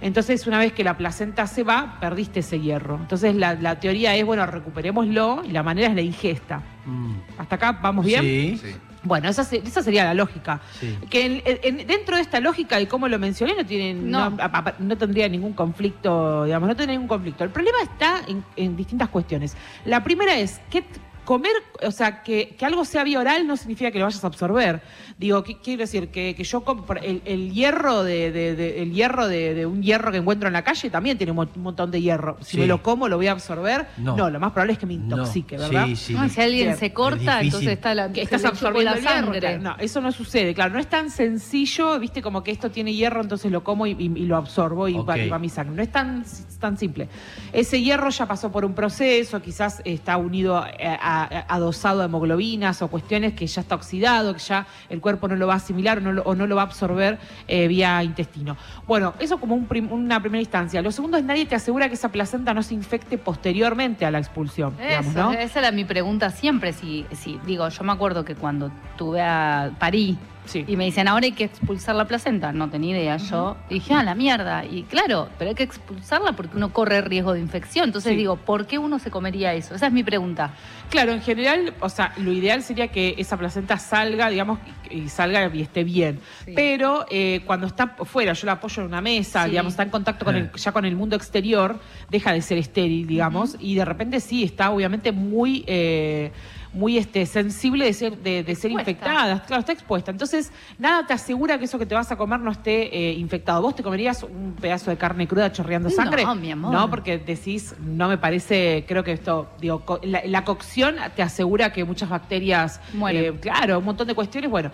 entonces 0.00 0.46
una 0.46 0.58
vez 0.58 0.72
que 0.72 0.82
la 0.82 0.96
placenta 0.96 1.46
se 1.46 1.62
va, 1.62 1.98
perdiste 2.00 2.40
ese 2.40 2.58
hierro. 2.60 2.96
Entonces, 2.96 3.34
la, 3.34 3.54
la 3.54 3.78
teoría 3.80 4.14
es, 4.16 4.24
bueno, 4.24 4.46
recuperémoslo 4.46 5.42
y 5.44 5.50
la 5.52 5.62
manera 5.62 5.88
es 5.88 5.94
la 5.94 6.00
ingesta. 6.02 6.62
Mm. 6.86 7.14
¿Hasta 7.38 7.56
acá 7.56 7.72
vamos 7.82 8.06
bien? 8.06 8.22
Sí, 8.22 8.60
Bueno, 9.02 9.28
esa, 9.28 9.44
se- 9.44 9.56
esa 9.58 9.82
sería 9.82 10.04
la 10.04 10.14
lógica. 10.14 10.60
sí. 10.78 10.96
Que 11.08 11.24
en- 11.26 11.42
en- 11.80 11.86
dentro 11.86 12.16
de 12.16 12.22
esta 12.22 12.38
lógica 12.40 12.80
y 12.80 12.86
como 12.86 13.08
lo 13.08 13.18
mencioné, 13.18 13.54
no, 13.56 13.64
tienen, 13.64 14.10
no. 14.10 14.30
No. 14.30 14.36
a- 14.42 14.46
a- 14.58 14.74
no 14.78 14.96
tendría 14.98 15.28
ningún 15.28 15.54
conflicto, 15.54 16.44
digamos, 16.44 16.68
no 16.68 16.76
tendría 16.76 16.94
ningún 16.98 17.08
conflicto. 17.08 17.44
El 17.44 17.50
problema 17.50 17.78
está 17.82 18.20
en, 18.28 18.44
en 18.56 18.76
distintas 18.76 19.08
cuestiones. 19.08 19.56
La 19.86 20.04
primera 20.04 20.38
es 20.38 20.60
que 20.70 20.82
t- 20.82 21.00
comer, 21.30 21.52
o 21.86 21.92
sea, 21.92 22.24
que, 22.24 22.56
que 22.58 22.66
algo 22.66 22.84
sea 22.84 23.04
vía 23.04 23.20
oral 23.20 23.46
no 23.46 23.56
significa 23.56 23.92
que 23.92 24.00
lo 24.00 24.04
vayas 24.06 24.24
a 24.24 24.26
absorber. 24.26 24.80
Digo, 25.16 25.44
¿qué 25.44 25.58
quiero 25.60 25.82
decir? 25.82 26.08
Que, 26.08 26.34
que 26.34 26.42
yo 26.42 26.64
el, 27.02 27.22
el 27.24 27.52
hierro 27.52 28.02
de, 28.02 28.32
de- 28.32 28.56
de- 28.56 28.82
el 28.82 28.92
hierro 28.92 29.28
de, 29.28 29.54
de 29.54 29.64
un 29.64 29.80
hierro 29.80 30.10
que 30.10 30.18
encuentro 30.18 30.48
en 30.48 30.54
la 30.54 30.64
calle 30.64 30.90
también 30.90 31.16
tiene 31.18 31.30
un 31.30 31.36
mo- 31.36 31.46
un 31.54 31.62
montón 31.62 31.92
de 31.92 32.00
hierro. 32.02 32.36
Si 32.40 32.52
Sí. 32.52 32.58
me 32.58 32.66
lo 32.66 32.82
como, 32.82 33.06
lo 33.06 33.16
voy 33.16 33.28
a 33.28 33.32
absorber. 33.32 33.86
No. 33.98 34.16
No, 34.16 34.28
lo 34.28 34.40
más 34.40 34.50
probable 34.50 34.72
es 34.72 34.78
que 34.80 34.86
me 34.86 34.96
No, 34.96 35.04
intoxique, 35.18 35.56
¿verdad? 35.56 35.86
Sí, 35.86 35.94
sí. 35.94 36.14
No, 36.14 36.28
si 36.28 36.40
alguien 36.40 36.76
se 36.76 36.92
corta, 36.92 37.42
entonces 37.42 37.68
está 37.70 37.94
la, 37.94 38.10
que 38.10 38.22
estás 38.22 38.44
absorbiendo 38.44 38.90
la 38.90 38.96
el 38.96 39.02
hierro, 39.04 39.14
sangre. 39.26 39.38
claro. 39.40 39.62
No, 39.62 39.76
eso 39.78 40.00
no 40.00 40.10
sucede, 40.10 40.52
claro, 40.52 40.74
no 40.74 40.80
es 40.80 40.88
tan 40.88 41.10
sencillo, 41.10 41.96
viste, 42.00 42.22
como 42.22 42.42
que 42.42 42.50
esto 42.50 42.72
tiene 42.72 42.92
hierro, 42.92 43.20
entonces 43.20 43.52
lo 43.52 43.62
como 43.62 43.86
y, 43.86 43.92
y- 43.92 44.06
y 44.22 44.26
lo 44.26 44.36
absorbo 44.36 44.88
y, 44.88 44.94
va, 44.94 45.16
y 45.16 45.28
va 45.28 45.36
a 45.36 45.38
mi 45.38 45.48
sangre. 45.48 45.76
No 45.76 45.82
es 45.82 45.92
tan, 45.92 46.24
tan 46.58 46.76
simple. 46.76 47.08
Ese 47.52 47.80
hierro 47.80 48.10
ya 48.10 48.26
pasó 48.26 48.50
por 48.50 48.64
un 48.64 48.74
proceso, 48.74 49.40
quizás 49.40 49.80
está 49.84 50.16
unido 50.16 50.56
a, 50.56 50.70
a- 50.82 51.19
adosado 51.24 52.02
a 52.02 52.04
hemoglobinas 52.06 52.82
o 52.82 52.88
cuestiones 52.88 53.34
que 53.34 53.46
ya 53.46 53.60
está 53.62 53.74
oxidado, 53.74 54.32
que 54.34 54.40
ya 54.40 54.66
el 54.88 55.00
cuerpo 55.00 55.28
no 55.28 55.36
lo 55.36 55.46
va 55.46 55.54
a 55.54 55.56
asimilar 55.56 55.98
o 55.98 56.00
no 56.00 56.12
lo, 56.12 56.22
o 56.22 56.34
no 56.34 56.46
lo 56.46 56.56
va 56.56 56.62
a 56.62 56.64
absorber 56.66 57.18
eh, 57.48 57.68
vía 57.68 58.02
intestino. 58.02 58.56
Bueno, 58.86 59.14
eso 59.18 59.38
como 59.38 59.54
un 59.54 59.66
prim- 59.66 59.90
una 59.92 60.20
primera 60.20 60.40
instancia. 60.40 60.82
Lo 60.82 60.92
segundo 60.92 61.16
es 61.16 61.24
nadie 61.24 61.46
te 61.46 61.54
asegura 61.54 61.88
que 61.88 61.94
esa 61.94 62.10
placenta 62.10 62.54
no 62.54 62.62
se 62.62 62.74
infecte 62.74 63.18
posteriormente 63.18 64.04
a 64.06 64.10
la 64.10 64.18
expulsión. 64.18 64.76
digamos, 64.76 65.06
Eso, 65.12 65.22
¿no? 65.22 65.32
Esa 65.32 65.58
era 65.60 65.72
mi 65.72 65.84
pregunta 65.84 66.30
siempre. 66.30 66.72
Si, 66.72 67.06
si, 67.12 67.38
digo, 67.46 67.68
yo 67.68 67.84
me 67.84 67.92
acuerdo 67.92 68.24
que 68.24 68.34
cuando 68.34 68.70
tuve 68.96 69.22
a 69.22 69.70
Parí 69.78 70.18
Sí. 70.50 70.64
y 70.66 70.76
me 70.76 70.84
dicen 70.84 71.06
ahora 71.06 71.26
hay 71.26 71.32
que 71.32 71.44
expulsar 71.44 71.94
la 71.94 72.06
placenta, 72.06 72.52
no 72.52 72.68
tenía 72.70 72.98
idea 72.98 73.16
yo. 73.18 73.56
Dije, 73.68 73.94
ah, 73.94 74.02
la 74.02 74.14
mierda. 74.16 74.64
Y 74.64 74.82
claro, 74.82 75.28
pero 75.38 75.50
hay 75.50 75.54
que 75.54 75.62
expulsarla 75.62 76.32
porque 76.32 76.56
uno 76.56 76.72
corre 76.72 77.00
riesgo 77.02 77.32
de 77.34 77.40
infección. 77.40 77.84
Entonces 77.84 78.10
Sí. 78.12 78.16
digo, 78.16 78.36
¿por 78.36 78.66
qué 78.66 78.78
uno 78.78 78.98
se 78.98 79.10
comería 79.10 79.54
eso? 79.54 79.74
Esa 79.76 79.86
es 79.86 79.92
mi 79.92 80.02
pregunta. 80.02 80.52
Claro, 80.90 81.12
en 81.12 81.22
general, 81.22 81.72
o 81.80 81.88
sea, 81.88 82.12
lo 82.16 82.32
ideal 82.32 82.62
sería 82.64 82.88
que 82.88 83.14
esa 83.16 83.36
placenta 83.36 83.78
salga, 83.78 84.28
digamos, 84.28 84.58
y 84.90 85.08
salga 85.08 85.48
y 85.54 85.62
esté 85.62 85.84
bien. 85.84 86.18
Sí. 86.44 86.52
Pero 86.56 87.06
eh, 87.10 87.42
cuando 87.46 87.68
está 87.68 87.86
fuera, 88.04 88.32
yo 88.32 88.46
la 88.46 88.52
apoyo 88.54 88.82
en 88.82 88.88
una 88.88 89.00
mesa, 89.00 89.44
Sí. 89.44 89.50
digamos, 89.50 89.74
está 89.74 89.84
en 89.84 89.90
contacto 89.90 90.24
con 90.24 90.34
el, 90.34 90.50
ya 90.52 90.72
con 90.72 90.84
el 90.84 90.96
mundo 90.96 91.14
exterior, 91.14 91.78
deja 92.10 92.32
de 92.32 92.42
ser 92.42 92.58
estéril, 92.58 93.06
digamos, 93.06 93.56
y 93.60 93.76
de 93.76 93.84
repente 93.84 94.18
sí, 94.18 94.42
está 94.42 94.70
obviamente 94.72 95.12
muy... 95.12 95.62
eh, 95.68 96.32
muy 96.72 96.98
este, 96.98 97.26
sensible 97.26 97.84
de 97.84 97.92
ser, 97.92 98.16
de, 98.18 98.44
de 98.44 98.54
ser 98.54 98.70
Expuesta. 98.70 98.90
infectada, 98.92 99.42
claro, 99.44 99.60
está 99.60 99.72
expuesta. 99.72 100.10
Entonces, 100.12 100.52
nada 100.78 101.06
te 101.06 101.12
asegura 101.12 101.58
que 101.58 101.64
eso 101.64 101.78
que 101.78 101.86
te 101.86 101.94
vas 101.96 102.12
a 102.12 102.16
comer 102.16 102.38
no 102.40 102.50
esté 102.52 102.94
eh, 102.96 103.12
infectado. 103.14 103.60
¿Vos 103.62 103.74
te 103.74 103.82
comerías 103.82 104.22
un 104.22 104.54
pedazo 104.60 104.90
de 104.90 104.96
carne 104.96 105.26
cruda 105.26 105.50
chorreando 105.50 105.88
No, 105.88 105.94
sangre? 105.96 106.24
mi 106.36 106.52
amor. 106.52 106.72
No, 106.72 106.88
porque 106.88 107.18
decís, 107.18 107.74
no 107.84 108.08
me 108.08 108.18
parece, 108.18 108.84
creo 108.86 109.02
que 109.02 109.12
esto, 109.12 109.48
digo, 109.60 109.80
co- 109.84 110.00
la, 110.04 110.22
la 110.24 110.44
cocción 110.44 110.94
te 111.16 111.22
asegura 111.22 111.72
que 111.72 111.84
muchas 111.84 112.08
bacterias, 112.08 112.80
eh, 113.10 113.32
claro, 113.40 113.80
un 113.80 113.84
montón 113.84 114.06
de 114.06 114.14
cuestiones, 114.14 114.48
bueno. 114.50 114.70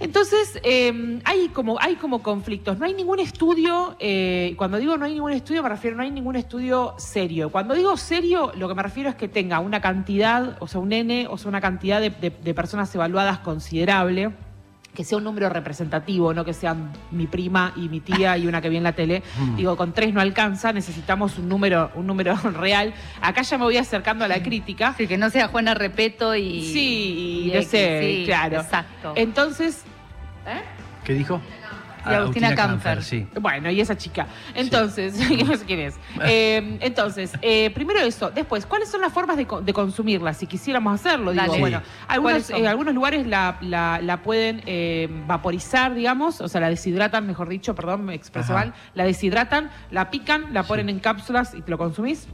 Entonces, 0.00 0.58
eh, 0.64 1.20
hay, 1.24 1.48
como, 1.48 1.80
hay 1.80 1.94
como 1.96 2.22
conflictos. 2.22 2.78
No 2.78 2.84
hay 2.84 2.94
ningún 2.94 3.20
estudio, 3.20 3.96
eh, 4.00 4.54
cuando 4.58 4.78
digo 4.78 4.96
no 4.96 5.04
hay 5.04 5.14
ningún 5.14 5.32
estudio, 5.32 5.62
me 5.62 5.68
refiero 5.68 5.96
no 5.96 6.02
hay 6.02 6.10
ningún 6.10 6.36
estudio 6.36 6.94
serio. 6.98 7.50
Cuando 7.50 7.74
digo 7.74 7.96
serio, 7.96 8.52
lo 8.56 8.68
que 8.68 8.74
me 8.74 8.82
refiero 8.82 9.08
es 9.08 9.14
que 9.14 9.28
tenga 9.28 9.60
una 9.60 9.80
cantidad, 9.80 10.56
o 10.60 10.66
sea, 10.68 10.80
un 10.80 10.92
N, 10.92 11.26
o 11.30 11.38
sea, 11.38 11.48
una 11.48 11.60
cantidad 11.60 12.00
de, 12.00 12.10
de- 12.10 12.30
de 12.30 12.54
personas 12.54 12.94
evaluadas 12.94 13.38
considerable 13.38 14.32
que 14.94 15.04
sea 15.04 15.18
un 15.18 15.24
número 15.24 15.48
representativo, 15.48 16.32
no 16.32 16.44
que 16.44 16.54
sean 16.54 16.92
mi 17.10 17.26
prima 17.26 17.72
y 17.76 17.88
mi 17.88 18.00
tía 18.00 18.38
y 18.38 18.46
una 18.46 18.62
que 18.62 18.68
vi 18.68 18.76
en 18.76 18.84
la 18.84 18.92
tele. 18.92 19.22
Mm. 19.38 19.56
Digo, 19.56 19.76
con 19.76 19.92
tres 19.92 20.14
no 20.14 20.20
alcanza, 20.20 20.72
necesitamos 20.72 21.36
un 21.38 21.48
número, 21.48 21.90
un 21.94 22.06
número 22.06 22.36
real. 22.58 22.94
Acá 23.20 23.42
ya 23.42 23.58
me 23.58 23.64
voy 23.64 23.76
acercando 23.76 24.24
a 24.24 24.28
la 24.28 24.42
crítica. 24.42 24.88
Así 24.88 25.06
que 25.06 25.18
no 25.18 25.30
sea 25.30 25.48
Juana 25.48 25.74
Repeto 25.74 26.34
y. 26.36 26.62
Sí, 26.72 27.44
y 27.46 27.52
no 27.52 27.58
X, 27.58 27.68
sé, 27.68 28.00
sí, 28.02 28.22
claro. 28.26 28.60
Exacto. 28.60 29.12
Entonces, 29.16 29.82
¿eh? 30.46 30.62
¿Qué 31.04 31.12
dijo? 31.12 31.40
Y 32.06 32.14
Agustina 32.14 32.54
Camfer. 32.54 33.02
sí. 33.02 33.26
Bueno, 33.40 33.70
y 33.70 33.80
esa 33.80 33.96
chica. 33.96 34.26
Entonces, 34.54 35.14
no 35.46 35.56
sé 35.56 35.64
quién 35.64 35.80
es. 35.80 35.94
Eh, 36.24 36.78
entonces, 36.80 37.32
eh, 37.42 37.70
primero 37.74 38.00
eso. 38.00 38.30
Después, 38.30 38.66
¿cuáles 38.66 38.88
son 38.90 39.00
las 39.00 39.12
formas 39.12 39.36
de, 39.36 39.46
de 39.62 39.72
consumirla? 39.72 40.34
Si 40.34 40.46
quisiéramos 40.46 40.94
hacerlo, 41.00 41.32
digo, 41.32 41.44
Dale. 41.46 41.58
bueno, 41.60 41.80
Sí. 41.80 41.86
algunos, 42.08 42.50
en 42.50 42.66
algunos 42.66 42.94
lugares 42.94 43.26
la, 43.26 43.56
la- 43.60 44.00
la 44.02 44.22
pueden 44.22 44.62
eh, 44.66 45.08
vaporizar, 45.26 45.94
digamos, 45.94 46.40
o 46.40 46.48
sea, 46.48 46.60
la 46.60 46.68
deshidratan, 46.68 47.26
mejor 47.26 47.48
dicho, 47.48 47.74
perdón, 47.74 48.04
me 48.04 48.14
expresé 48.14 48.52
mal, 48.52 48.74
la 48.94 49.04
deshidratan, 49.04 49.70
la 49.90 50.10
pican, 50.10 50.52
la 50.52 50.62
ponen 50.64 50.88
en 50.88 51.00
cápsulas 51.00 51.54
y 51.54 51.62
te 51.62 51.70
lo 51.70 51.78
consumís. 51.78 52.26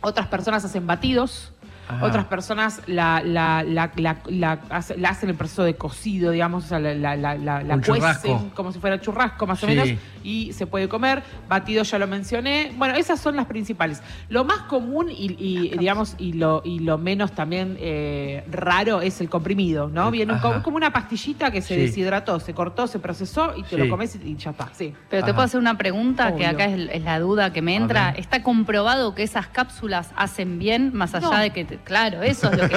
Otras 0.00 0.28
personas 0.28 0.64
hacen 0.64 0.86
batidos. 0.86 1.52
Otras 2.02 2.24
personas 2.26 2.82
la, 2.86 3.22
la, 3.24 3.62
la, 3.62 3.90
la, 3.96 4.16
la 4.26 4.58
hace- 4.70 4.96
la 4.98 5.10
hacen 5.10 5.28
el 5.30 5.36
proceso 5.36 5.62
de 5.64 5.74
cocido, 5.74 6.30
digamos, 6.30 6.64
o 6.64 6.68
sea, 6.68 6.78
la, 6.78 6.94
la, 6.94 7.16
la, 7.16 7.34
la- 7.36 7.62
la 7.62 7.74
Un 7.76 7.82
churrasco. 7.82 8.28
cuecen 8.28 8.50
como 8.50 8.72
si 8.72 8.78
fuera 8.78 9.00
churrasco, 9.00 9.46
más 9.46 9.62
o 9.64 9.66
menos, 9.66 9.88
y 10.22 10.52
se 10.52 10.66
puede 10.66 10.88
comer. 10.88 11.22
Batido 11.48 11.82
ya 11.82 11.98
lo 11.98 12.06
mencioné. 12.06 12.72
Bueno, 12.76 12.94
esas 12.94 13.20
son 13.20 13.36
las 13.36 13.46
principales. 13.46 14.02
Lo 14.28 14.44
más 14.44 14.60
común 14.62 15.10
y, 15.10 15.34
y, 15.38 15.76
digamos, 15.78 16.14
y 16.18 16.34
lo, 16.34 16.62
y 16.64 16.80
lo 16.80 16.98
menos 16.98 17.32
también 17.32 17.76
eh, 17.80 18.44
raro 18.50 19.00
es 19.00 19.20
el 19.20 19.28
comprimido, 19.28 19.88
¿no? 19.88 20.10
Viene 20.10 20.32
un 20.34 20.38
como 20.62 20.76
una 20.76 20.92
pastillita 20.92 21.50
que 21.50 21.62
se 21.62 21.74
Sí. 21.74 21.80
deshidrató, 21.80 22.40
se 22.40 22.54
cortó, 22.54 22.86
se 22.86 22.98
procesó 22.98 23.54
y 23.56 23.62
te 23.62 23.70
Sí. 23.70 23.76
lo 23.76 23.88
comes 23.88 24.16
y, 24.16 24.28
y 24.30 24.36
ya 24.36 24.50
está. 24.50 24.68
Sí. 24.72 24.94
Pero 25.08 25.22
te 25.24 25.30
Ajá. 25.30 25.36
puedo 25.36 25.46
hacer 25.46 25.60
una 25.60 25.76
pregunta 25.78 26.34
que 26.36 26.46
acá 26.46 26.64
es, 26.66 26.88
es 26.92 27.02
la 27.02 27.18
duda 27.20 27.52
que 27.52 27.62
me 27.62 27.74
entra. 27.76 28.10
¿Está 28.10 28.42
comprobado 28.42 29.14
que 29.14 29.22
esas 29.22 29.46
cápsulas 29.48 30.10
hacen 30.16 30.58
bien 30.58 30.90
más 30.94 31.14
allá 31.14 31.30
No. 31.30 31.38
de 31.38 31.50
que, 31.50 31.64
te- 31.64 31.77
claro, 31.84 32.22
eso 32.22 32.50
es 32.50 32.58
lo 32.58 32.68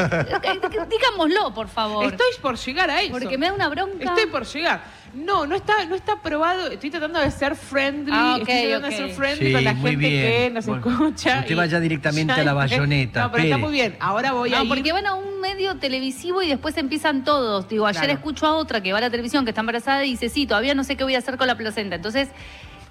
que, 0.42 0.80
digámoslo, 0.90 1.54
por 1.54 1.68
favor. 1.68 2.06
Estoy 2.06 2.28
por 2.42 2.58
llegar 2.58 2.90
a 2.90 3.02
eso. 3.02 3.12
Porque 3.12 3.38
me 3.38 3.48
da 3.48 3.54
una 3.54 3.70
bronca. 3.70 4.04
Estoy 4.06 4.26
por 4.28 4.46
llegar. 4.46 4.82
No, 5.14 5.46
no 5.46 5.56
está, 5.56 5.84
no 5.86 5.96
está 5.96 6.22
probado. 6.22 6.68
Estoy 6.72 6.90
tratando 6.90 7.20
de 7.20 7.30
ser 7.32 7.56
friendly. 7.56 8.12
Ah, 8.16 8.38
ok, 8.42 8.48
estoy 8.48 8.70
tratando 8.70 8.88
ok. 8.88 8.92
de 8.94 8.98
ser 8.98 9.10
friendly 9.16 9.48
Sí, 9.48 9.54
con 9.54 9.64
la 9.66 9.74
muy 9.74 9.92
gente 9.92 10.08
bien. 10.10 10.22
que 10.26 10.50
nos 10.52 10.66
Bueno, 10.66 10.90
escucha. 10.90 11.40
usted 11.40 11.52
y- 11.52 11.54
vaya 11.56 11.80
directamente 11.82 12.34
a 12.34 12.44
la 12.44 12.54
bayoneta, 12.54 13.24
No, 13.24 13.32
pero 13.32 13.44
está 13.44 13.58
muy 13.58 13.72
bien. 13.74 13.98
Ahora 14.00 14.32
voy 14.32 14.54
a 14.54 14.58
No, 14.58 14.64
ir. 14.64 14.70
porque 14.70 14.92
van 14.94 15.06
a 15.08 15.16
un 15.16 15.42
medio 15.42 15.76
televisivo 15.78 16.42
y 16.42 16.48
después 16.48 16.78
empiezan 16.78 17.24
todos. 17.26 17.68
Digo, 17.68 17.88
ayer 17.88 18.04
Claro. 18.04 18.14
escucho 18.14 18.46
a 18.48 18.56
otra 18.56 18.82
que 18.82 18.94
va 18.94 19.00
a 19.00 19.02
la 19.02 19.10
televisión, 19.10 19.44
que 19.44 19.52
está 19.52 19.60
embarazada 19.62 20.06
y 20.06 20.12
dice, 20.12 20.30
sí, 20.30 20.46
todavía 20.48 20.74
no 20.76 20.84
sé 20.86 20.96
qué 20.96 21.04
voy 21.04 21.16
a 21.16 21.18
hacer 21.18 21.38
con 21.38 21.48
la 21.48 21.58
placenta. 21.58 21.98
Entonces, 21.98 22.30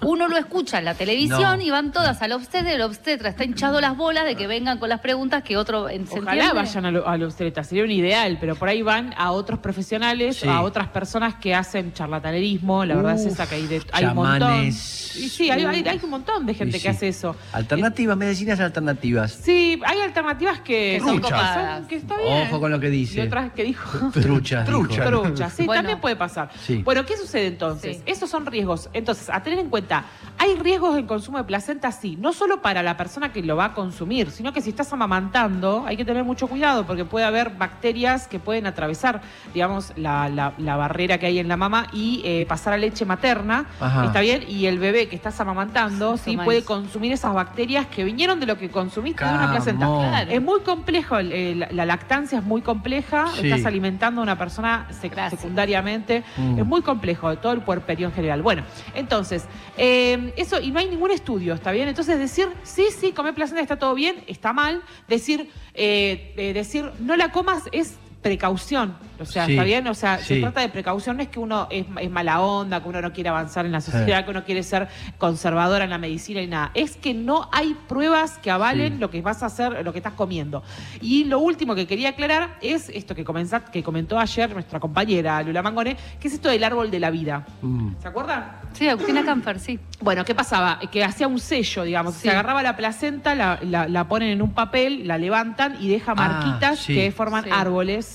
uno 0.01 0.27
lo 0.27 0.37
escucha 0.37 0.79
en 0.79 0.85
la 0.85 0.93
televisión 0.95 1.57
No. 1.59 1.61
y 1.63 1.69
van 1.69 1.91
todas 1.91 2.21
al 2.21 2.31
obstetra, 2.33 2.71
el 2.73 2.81
obstetra 2.81 3.29
está 3.29 3.43
hinchado 3.43 3.79
las 3.81 3.95
bolas 3.95 4.25
de 4.25 4.35
que 4.35 4.47
vengan 4.47 4.77
con 4.79 4.89
las 4.89 4.99
preguntas 4.99 5.43
que 5.43 5.57
otro... 5.57 5.87
¿se 5.87 6.01
Ojalá 6.03 6.33
entiende? 6.33 6.53
vayan 6.53 6.85
a, 6.85 6.91
lo- 6.91 7.07
a 7.07 7.17
los 7.17 7.31
obstetra, 7.33 7.63
sería 7.63 7.83
un 7.83 7.91
ideal, 7.91 8.37
pero 8.39 8.55
por 8.55 8.67
ahí 8.69 8.81
van 8.81 9.13
a 9.17 9.31
otros 9.31 9.59
profesionales, 9.59 10.37
Sí. 10.37 10.47
a 10.47 10.61
otras 10.61 10.87
personas 10.89 11.35
que 11.35 11.53
hacen 11.55 11.93
charlatanerismo, 11.93 12.83
la 12.85 12.95
verdad 12.95 13.15
es 13.15 13.25
esa 13.25 13.47
que 13.47 13.55
hay, 13.55 13.67
de, 13.67 13.81
hay 13.91 14.05
un 14.05 14.15
montón. 14.15 14.39
chamanes. 14.39 15.15
Y 15.17 15.29
sí, 15.29 15.49
hay, 15.51 15.63
hay- 15.65 15.83
hay 15.87 15.99
un 16.03 16.09
montón 16.09 16.45
de 16.45 16.53
gente 16.53 16.77
Y 16.77 16.81
que 16.81 16.89
hace 16.89 17.07
eso. 17.09 17.35
Alternativas, 17.53 18.17
medicinas 18.17 18.59
alternativas. 18.59 19.31
Sí, 19.33 19.79
hay 19.85 19.99
alternativas 20.01 20.59
que, 20.61 20.97
Que 20.97 20.99
son 20.99 21.15
que 21.17 21.21
copadas. 21.23 21.87
que 21.87 21.95
está 21.97 22.17
bien. 22.17 22.47
Ojo 22.47 22.59
con 22.59 22.71
lo 22.71 22.79
que 22.79 22.87
Y 22.87 22.91
dice. 22.91 23.21
otras 23.23 23.51
que 23.53 23.63
dijo. 23.63 24.09
Truchas. 24.11 24.65
Trucha. 24.65 25.05
dijo. 25.09 25.21
Trucha, 25.23 25.49
sí, 25.49 25.65
Bueno. 25.65 25.79
también 25.81 25.99
puede 25.99 26.15
pasar. 26.15 26.49
Sí. 26.65 26.77
Bueno, 26.83 27.05
¿qué 27.05 27.17
sucede 27.17 27.47
entonces? 27.47 27.97
Sí. 27.97 28.03
Esos 28.05 28.29
son 28.29 28.45
riesgos. 28.45 28.89
Entonces, 28.93 29.29
a 29.29 29.41
tener 29.43 29.59
en 29.59 29.69
cuenta, 29.69 29.90
hay 30.37 30.55
riesgos 30.55 30.97
en 30.97 31.05
consumo 31.05 31.37
de 31.37 31.43
placenta, 31.43 31.91
sí, 31.91 32.17
no 32.19 32.33
solo 32.33 32.61
para 32.61 32.81
la 32.81 32.97
persona 32.97 33.31
que 33.31 33.43
lo 33.43 33.55
va 33.55 33.65
a 33.65 33.73
consumir, 33.73 34.31
sino 34.31 34.53
que 34.53 34.61
si 34.61 34.69
estás 34.71 34.91
amamantando, 34.93 35.83
hay 35.85 35.97
que 35.97 36.05
tener 36.05 36.23
mucho 36.23 36.47
cuidado 36.47 36.85
porque 36.85 37.05
puede 37.05 37.25
haber 37.25 37.51
bacterias 37.51 38.27
que 38.27 38.39
pueden 38.39 38.65
atravesar, 38.67 39.21
digamos, 39.53 39.93
la, 39.97 40.29
la- 40.29 40.53
la 40.57 40.75
barrera 40.75 41.17
que 41.17 41.27
hay 41.27 41.39
en 41.39 41.47
la 41.47 41.57
mama 41.57 41.87
y 41.93 42.21
eh, 42.25 42.45
pasar 42.47 42.73
a 42.73 42.77
leche 42.77 43.05
materna, 43.05 43.65
Ajá. 43.79 44.05
¿está 44.05 44.21
bien? 44.21 44.43
Y 44.47 44.65
el 44.65 44.79
bebé 44.79 45.07
que 45.09 45.15
estás 45.15 45.39
amamantando, 45.39 46.17
sí, 46.17 46.37
puede 46.37 46.59
eso. 46.59 46.67
consumir 46.67 47.11
esas 47.11 47.33
bacterias 47.33 47.85
que 47.87 48.03
vinieron 48.03 48.39
de 48.39 48.45
lo 48.45 48.57
que 48.57 48.69
consumiste 48.69 49.23
de 49.25 49.31
una 49.31 49.51
placenta. 49.51 49.85
Claro. 49.85 50.31
Es 50.31 50.41
muy 50.41 50.61
complejo, 50.61 51.17
el- 51.17 51.59
la, 51.59 51.67
la 51.71 51.85
lactancia 51.85 52.39
es 52.39 52.43
muy 52.45 52.61
compleja, 52.61 53.27
Sí. 53.35 53.47
estás 53.47 53.65
alimentando 53.65 54.21
a 54.21 54.23
una 54.23 54.37
persona 54.37 54.87
sec- 54.91 55.11
Gracias. 55.11 55.39
secundariamente, 55.41 56.23
Mm. 56.37 56.59
es 56.59 56.65
muy 56.65 56.81
complejo, 56.81 57.35
todo 57.37 57.51
el 57.53 57.61
puerperio 57.61 58.07
en 58.07 58.13
general. 58.13 58.41
Bueno, 58.41 58.63
entonces, 58.95 59.45
eh, 59.83 60.31
eso, 60.37 60.61
y 60.61 60.69
no 60.69 60.77
hay 60.77 60.87
ningún 60.87 61.09
estudio, 61.09 61.55
¿está 61.55 61.71
bien? 61.71 61.89
Entonces 61.89 62.19
decir, 62.19 62.47
sí, 62.61 62.85
sí, 62.95 63.13
comer 63.13 63.33
placenta 63.33 63.63
está 63.63 63.79
todo 63.79 63.95
bien, 63.95 64.23
está 64.27 64.53
mal, 64.53 64.83
decir, 65.07 65.49
eh, 65.73 66.35
eh, 66.37 66.53
decir, 66.53 66.91
no 66.99 67.15
la 67.15 67.31
comas 67.31 67.63
es 67.71 67.95
precaución, 68.21 68.95
o 69.19 69.25
sea, 69.25 69.45
Sí, 69.45 69.53
¿está 69.53 69.63
bien? 69.63 69.87
O 69.87 69.93
sea, 69.93 70.19
se 70.19 70.39
trata 70.39 70.61
de 70.61 70.69
precaución, 70.69 71.17
no 71.17 71.23
es 71.23 71.29
que 71.29 71.39
uno 71.39 71.67
es, 71.71 71.85
es 71.99 72.11
mala 72.11 72.39
onda, 72.41 72.81
que 72.81 72.89
uno 72.89 73.01
no 73.01 73.11
quiere 73.11 73.29
avanzar 73.29 73.65
en 73.65 73.71
la 73.71 73.81
sociedad, 73.81 74.23
que 74.25 74.31
uno 74.31 74.43
quiere 74.43 74.61
ser 74.63 74.87
conservadora 75.17 75.83
en 75.83 75.89
la 75.89 75.97
medicina 75.97 76.41
y 76.41 76.47
nada. 76.47 76.71
Es 76.73 76.95
que 76.97 77.13
no 77.13 77.49
hay 77.51 77.75
pruebas 77.87 78.37
que 78.37 78.51
avalen 78.51 78.93
Sí. 78.93 78.99
lo 78.99 79.09
que 79.09 79.21
vas 79.21 79.41
a 79.43 79.47
hacer, 79.47 79.83
lo 79.83 79.91
que 79.91 79.99
estás 79.99 80.13
comiendo. 80.13 80.63
Y 81.01 81.25
lo 81.25 81.39
último 81.39 81.75
que 81.75 81.87
quería 81.87 82.09
aclarar 82.09 82.57
es 82.61 82.89
esto 82.89 83.15
que, 83.15 83.23
comenza- 83.25 83.65
que 83.71 83.83
comentó 83.83 84.19
ayer 84.19 84.51
nuestra 84.53 84.79
compañera 84.79 85.41
Lula 85.43 85.61
Mangone, 85.61 85.97
que 86.19 86.27
es 86.27 86.33
esto 86.35 86.49
del 86.49 86.63
árbol 86.63 86.91
de 86.91 86.99
la 86.99 87.09
vida. 87.09 87.45
Mm. 87.61 87.93
¿Se 88.01 88.07
acuerdan? 88.07 88.51
Sí, 88.73 88.87
Agustina 88.87 89.23
Camfer, 89.25 89.59
sí. 89.59 89.79
Bueno, 89.99 90.23
¿qué 90.25 90.33
pasaba? 90.33 90.79
Que 90.91 91.03
hacía 91.03 91.27
un 91.27 91.39
sello, 91.39 91.83
digamos. 91.83 92.13
Sí. 92.15 92.21
Se 92.21 92.29
agarraba 92.31 92.63
la 92.63 92.75
placenta, 92.77 93.35
la, 93.35 93.59
la- 93.61 93.87
la 93.87 94.07
ponen 94.07 94.29
en 94.29 94.41
un 94.41 94.53
papel, 94.53 95.07
la 95.07 95.17
levantan 95.17 95.75
y 95.81 95.89
deja 95.89 96.13
Ah, 96.13 96.15
marquitas 96.15 96.79
sí. 96.79 96.93
que 96.95 97.11
forman 97.11 97.43
Sí. 97.43 97.49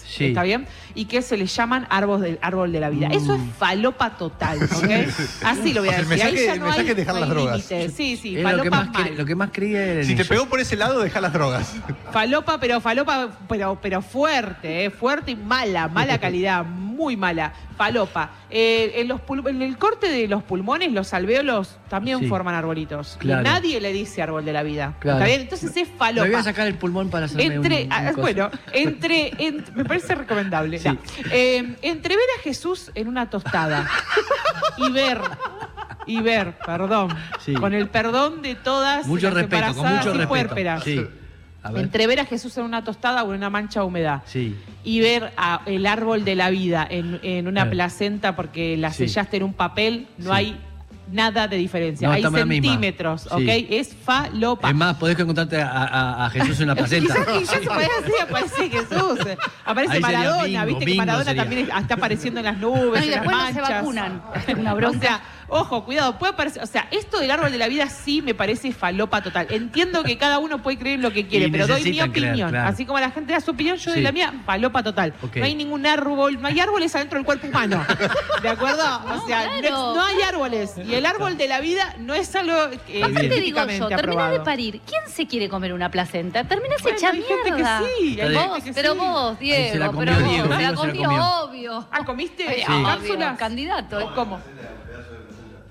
Árboles, 0.01 0.17
Sí. 0.17 0.25
¿está 0.27 0.43
bien? 0.43 0.67
Y 0.95 1.05
que 1.07 1.21
se 1.23 1.37
les 1.37 1.55
llaman 1.55 1.87
árbol 1.91 2.23
del, 2.23 2.39
árbol 2.43 2.73
de 2.73 2.81
la 2.81 2.91
vida. 2.91 3.09
Eso 3.09 3.35
es 3.35 3.41
Mm. 3.41 3.51
falopa 3.59 4.17
total, 4.17 4.59
¿ok? 4.63 4.91
Así 5.45 5.73
lo 5.75 5.81
voy 5.83 5.91
a 5.91 5.93
O 5.93 5.95
sea, 5.95 6.01
el 6.01 6.09
decir. 6.09 6.23
Ahí 6.25 6.33
mensaje- 6.33 6.47
ya 6.47 6.53
el 6.55 6.59
no 6.61 6.65
mensaje 6.67 6.81
hay, 6.87 6.91
es 6.91 6.97
dejar 6.97 7.15
no 7.15 7.21
las 7.21 7.29
drogas. 7.29 7.71
límites. 7.71 7.93
Sí, 7.95 8.17
sí, 8.17 8.37
Es 8.37 8.43
lo 8.43 8.49
que, 8.49 8.57
falopa 8.57 8.71
más 8.85 8.89
mal. 8.95 9.05
cre- 9.05 9.17
lo 9.17 9.25
que 9.27 9.35
más 9.35 9.51
creía 9.53 9.83
era 9.85 10.05
Si 10.05 10.15
te 10.15 10.23
eso. 10.23 10.29
pegó 10.29 10.47
por 10.47 10.61
ese 10.61 10.77
lado, 10.77 11.01
deja 11.01 11.21
las 11.21 11.33
drogas. 11.33 11.75
Falopa, 12.13 12.59
pero 12.59 12.81
falopa, 12.81 13.29
pero, 13.49 13.79
pero 13.83 14.03
fuerte, 14.03 14.85
¿eh? 14.87 14.91
fuerte 14.91 15.33
y 15.33 15.37
mala, 15.37 15.89
mala 15.89 16.19
calidad, 16.21 16.65
muy 16.97 17.17
mala. 17.17 17.53
Falopa. 17.77 18.31
Eh, 18.51 18.93
en, 18.97 19.09
los 19.09 19.21
en 19.47 19.63
el 19.63 19.77
corte 19.79 20.09
de 20.09 20.27
los 20.29 20.43
pulmones, 20.43 20.93
los 20.93 21.13
alvéolos 21.15 21.79
también 21.89 22.21
Sí. 22.21 22.27
forman 22.27 22.55
arbolitos. 22.55 23.17
Claro. 23.21 23.43
Y 23.43 23.45
nadie 23.45 23.81
le 23.81 23.93
dice 23.93 24.23
árbol 24.23 24.45
de 24.45 24.53
la 24.53 24.63
vida. 24.63 24.95
Claro. 25.01 25.19
¿Está 25.19 25.27
bien? 25.29 25.41
Entonces 25.43 25.77
es 25.77 25.89
Me 25.91 25.97
falopa. 25.97 26.27
voy 26.27 26.35
a 26.37 26.43
sacar 26.43 26.67
el 26.67 26.75
pulmón 26.77 27.11
para 27.11 27.27
hacerme 27.27 27.55
Entre, 27.55 27.77
un- 27.83 27.87
un 27.87 27.93
ah, 27.93 28.13
bueno, 28.17 28.51
entre, 28.73 29.33
en- 29.39 29.65
me 29.75 29.85
parece 29.85 30.15
recomendable. 30.15 30.79
Sí. 30.79 30.89
No. 30.89 30.99
Eh, 31.31 31.77
entre 31.83 32.17
ver 32.17 32.27
a 32.39 32.43
Jesús 32.43 32.91
en 32.95 33.09
una 33.09 33.29
tostada 33.31 33.87
y 34.79 34.91
ver, 34.91 35.21
y 36.07 36.21
ver, 36.21 36.57
perdón, 36.65 37.09
Sí. 37.45 37.55
con 37.55 37.75
el 37.75 37.89
perdón 37.89 38.41
de 38.43 38.55
todas 38.55 39.07
Mucho 39.07 39.27
las 39.27 39.35
respeto, 39.35 39.75
con 39.75 39.87
mucho 39.89 40.01
y 40.09 40.13
respeto. 40.13 40.29
puérperas. 40.29 40.83
Sí. 40.85 41.07
A 41.69 41.71
ver. 41.73 41.85
Entre 41.85 42.07
ver 42.07 42.21
a 42.21 42.25
Jesús 42.25 42.57
en 42.59 42.65
una 42.65 42.83
tostada 42.85 43.23
o 43.25 43.31
en 43.31 43.37
una 43.39 43.51
mancha 43.51 43.83
húmeda 43.85 44.23
Sí. 44.27 44.55
y 44.85 45.01
ver 45.01 45.33
a 45.37 45.61
el 45.67 45.87
árbol 45.87 46.25
de 46.25 46.35
la 46.35 46.51
vida 46.51 46.87
en, 46.89 47.21
en 47.23 47.49
una 47.49 47.69
placenta 47.71 48.35
porque 48.37 48.77
la 48.77 48.93
Sí. 48.93 49.09
sellaste 49.09 49.37
en 49.39 49.43
un 49.45 49.53
papel, 49.55 50.07
no 50.19 50.31
Sí. 50.31 50.37
hay 50.37 50.61
nada 51.13 51.47
de 51.47 51.57
diferencia. 51.57 52.09
No, 52.09 52.15
hay 52.15 52.23
centímetros, 52.25 53.23
Sí. 53.23 53.29
¿ok? 53.31 53.67
Es 53.71 53.95
falopa. 53.95 54.69
Es 54.71 54.75
más, 54.75 54.97
podés 54.97 55.17
encontrarte 55.19 55.61
a, 55.63 55.69
a- 55.71 56.27
a 56.27 56.31
Jesús 56.31 56.61
en 56.61 56.67
la 56.67 56.75
placenta. 56.77 57.15
Quizás, 57.15 57.39
quizás 57.39 57.61
se 57.61 57.67
puede 57.69 57.89
decir, 58.01 58.15
aparece 58.23 58.71
Jesús. 58.71 59.19
Aparece 59.65 59.93
Ahí 59.95 60.01
Maradona, 60.01 60.43
bingo, 60.65 60.67
viste 60.81 60.85
que 60.93 60.95
Maradona 60.97 61.25
sería. 61.25 61.43
también 61.43 61.69
está 61.77 61.95
apareciendo 61.95 62.41
en 62.41 62.47
las 62.47 62.59
nubes, 62.59 63.01
No, 63.01 63.07
y 63.07 63.09
en 63.09 63.11
las 63.11 63.25
no 63.25 63.31
se 63.31 63.37
manchas. 63.37 63.71
vacunan. 63.71 64.23
Una 64.59 64.75
bronca. 64.75 64.99
O 64.99 65.01
sea, 65.01 65.21
ojo, 65.49 65.85
cuidado, 65.85 66.19
puede 66.19 66.33
aparecer, 66.33 66.63
o 66.63 66.67
sea, 66.67 66.89
esto 66.91 67.19
del 67.19 67.31
árbol 67.31 67.51
de 67.53 67.59
la 67.59 67.69
vida 67.69 67.89
sí 67.89 68.23
me 68.23 68.35
parece 68.35 68.73
falopa 68.73 69.23
total. 69.23 69.47
Entiendo 69.51 70.03
que 70.03 70.19
cada 70.19 70.39
uno 70.39 70.63
puede 70.63 70.79
creer 70.79 70.97
en 70.97 71.03
lo 71.03 71.13
que 71.13 71.27
quiere, 71.27 71.47
Y 71.47 71.51
pero 71.51 71.67
doy 71.67 71.83
mi 71.85 72.01
opinión. 72.01 72.51
claro. 72.51 72.69
Así 72.69 72.85
como 72.87 72.99
la 73.01 73.11
gente 73.11 73.33
da 73.33 73.41
su 73.41 73.51
opinión, 73.53 73.77
yo 73.77 73.93
doy 73.93 74.01
la 74.03 74.13
mía, 74.13 74.33
falopa 74.45 74.83
total. 74.83 75.15
No 75.35 75.45
hay 75.45 75.55
ningún 75.55 75.87
árbol, 75.87 76.41
no 76.41 76.49
hay 76.49 76.59
árboles 76.61 76.95
adentro 76.95 77.19
del 77.19 77.27
cuerpo 77.27 77.47
humano. 77.47 77.85
¿De 78.43 78.49
acuerdo? 78.49 78.77
O 79.17 79.27
sea, 79.27 79.45
claro. 79.61 79.71
no, 79.71 79.95
no 79.95 80.05
hay 80.05 80.23
árboles. 80.23 80.73
Y 80.87 80.95
el 80.95 81.07
árbol 81.07 81.37
de 81.37 81.49
la 81.49 81.61
vida 81.61 81.95
no 81.99 82.15
es 82.15 82.35
algo 82.37 82.55
eh, 82.89 83.03
Aparte 83.03 83.41
digo 83.41 83.59
yo, 83.67 83.89
terminás 83.89 84.33
de 84.33 84.41
parir. 84.41 84.81
¿Quién 84.87 85.03
se 85.09 85.27
quiere 85.27 85.49
comer 85.49 85.73
una 85.73 85.91
placenta? 85.91 86.45
Terminás 86.45 86.83
Bueno, 86.83 86.97
hecha 86.99 87.11
hay 87.11 87.23
gente 87.23 87.43
que 87.45 87.53
mierda. 87.53 87.83
sí, 87.99 88.21
hay 88.21 88.35
vos, 88.35 88.55
gente 88.57 88.65
que 88.65 88.73
pero 88.75 88.93
sí. 88.93 88.99
vos, 88.99 89.37
Ahí 89.41 89.47
se 89.49 89.79
la 89.79 89.89
Diego, 89.89 89.93
comió 89.93 90.05
pero 90.13 90.13
vos, 90.21 90.31
Diego, 90.31 90.45
se 90.45 90.51
la 90.51 90.59
Diego 90.59 90.81
se 90.83 90.87
la 90.87 90.93
comió, 90.93 91.41
obvio. 91.45 91.89
Ah, 91.91 92.05
¿comiste? 92.05 92.45
Eh, 92.61 92.65
Sí. 92.67 92.83
¿Cápsulas? 92.85 93.39
candidato. 93.39 94.07
¿O 94.07 94.15
¿Cómo? 94.15 94.41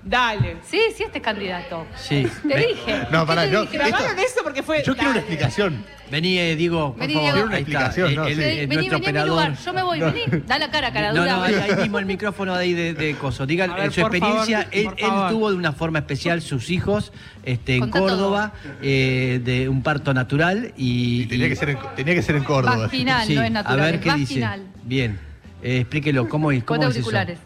Dale. 0.08 0.58
Sí, 0.70 0.78
sí, 0.96 1.02
este 1.02 1.18
es 1.18 1.24
candidato. 1.24 1.84
Sí. 1.96 2.28
Te 2.42 2.54
Ve- 2.54 2.66
dije. 2.68 2.98
No, 3.10 3.22
¿Qué 3.22 3.26
pará, 3.26 3.42
te 3.44 3.50
yo- 3.50 3.62
dije? 3.62 3.76
Grabaron 3.78 4.18
eso 4.20 4.40
porque 4.44 4.62
fue. 4.62 4.78
Yo 4.84 4.94
quiero 4.94 5.10
una 5.10 5.20
Dale. 5.20 5.32
explicación. 5.34 5.84
Vení, 6.08 6.38
eh, 6.38 6.54
Diego, 6.54 6.92
por 6.92 7.00
Vení, 7.00 7.14
favor. 7.14 7.24
Diego. 7.24 7.34
Quiero 7.34 7.46
una 7.48 7.56
Ahí 7.56 7.62
está. 7.64 7.72
explicación, 7.86 8.14
no, 8.14 8.26
Eh, 8.26 8.30
el- 8.32 8.38
Vení, 8.38 8.50
el- 8.60 8.66
vení, 8.68 8.74
nuestro 8.76 8.76
vení 8.76 8.86
a 8.86 8.98
mi 8.98 9.04
operador. 9.18 9.28
lugar. 9.48 9.64
Yo 9.64 9.72
me 9.72 9.82
voy, 9.82 10.00
vení. 10.00 10.22
Da 10.46 10.58
la 10.60 10.70
cara, 10.70 10.92
cara 10.92 11.12
No, 11.12 11.20
dura. 11.22 11.32
no, 11.36 11.42
ahí, 11.42 11.54
ahí 11.54 11.76
mismo 11.82 11.98
el 11.98 12.06
micrófono 12.14 12.54
de 12.54 12.60
ahí 12.62 12.72
de, 12.72 12.94
de 12.94 13.14
coso. 13.16 13.46
Digan, 13.46 13.70
A 13.72 13.74
ver, 13.74 13.84
en 13.86 13.90
su 13.90 14.00
por 14.02 14.14
experiencia, 14.14 14.58
favor, 14.58 14.74
él, 14.76 14.84
por 14.84 14.94
él 15.00 15.06
favor. 15.06 15.30
tuvo 15.30 15.50
de 15.50 15.56
una 15.56 15.72
forma 15.72 15.98
especial 15.98 16.40
sus 16.42 16.70
hijos 16.70 17.12
este, 17.42 17.74
en 17.74 17.80
Contá 17.80 17.98
Córdoba, 17.98 18.52
eh, 18.82 19.40
de 19.42 19.68
un 19.68 19.82
parto 19.82 20.14
natural 20.14 20.72
y... 20.76 21.22
Y 21.22 21.26
tenía 21.26 21.48
que 21.48 21.56
ser 21.56 21.70
en, 21.70 21.78
tenía 21.96 22.14
que 22.14 22.22
ser 22.22 22.36
en 22.36 22.44
Córdoba. 22.44 22.76
Vaginal, 22.76 23.26
Sí, 23.26 23.34
no 23.34 23.42
es 23.42 23.50
natural, 23.50 23.80
a 23.80 23.84
ver 23.86 23.94
es 23.96 24.00
qué 24.02 24.08
vaginal. 24.10 24.60
dice. 24.60 24.80
Bien, 24.84 25.18
eh, 25.64 25.80
explíquelo, 25.80 26.28
¿cómo, 26.28 26.52
es- 26.52 26.62
cómo 26.62 26.78
Ponte 26.82 26.92
es 26.92 26.96
eso? 26.98 27.06
auriculares. 27.08 27.38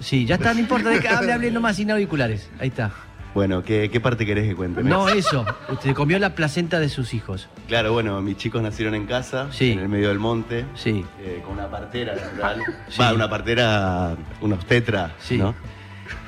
Sí, 0.00 0.26
ya 0.26 0.34
está, 0.36 0.52
no 0.54 0.60
importa, 0.60 0.88
de 0.90 1.00
que 1.00 1.08
hable, 1.08 1.32
hable 1.32 1.50
nomás 1.50 1.76
sin 1.76 1.90
auriculares. 1.90 2.50
Ahí 2.58 2.68
está. 2.68 2.90
Bueno, 3.32 3.62
¿qué, 3.62 3.88
qué 3.92 4.00
parte 4.00 4.26
querés 4.26 4.48
que 4.48 4.56
cuente? 4.56 4.82
No, 4.82 5.08
eso. 5.08 5.46
Usted 5.68 5.94
comió 5.94 6.18
la 6.18 6.34
placenta 6.34 6.80
de 6.80 6.88
sus 6.88 7.14
hijos. 7.14 7.48
Claro, 7.68 7.92
bueno, 7.92 8.20
mis 8.20 8.36
chicos 8.36 8.60
nacieron 8.60 8.96
en 8.96 9.06
casa, 9.06 9.46
Sí. 9.52 9.70
en 9.70 9.78
el 9.78 9.88
medio 9.88 10.08
del 10.08 10.18
monte, 10.18 10.64
Sí. 10.74 11.04
eh, 11.20 11.40
con 11.44 11.52
una 11.54 11.68
partera 11.70 12.16
natural. 12.16 12.60
Sí. 12.88 13.00
Va, 13.00 13.12
una 13.14 13.30
partera, 13.30 14.16
una 14.40 14.56
obstetra, 14.56 15.14
Sí. 15.20 15.38
¿no? 15.38 15.54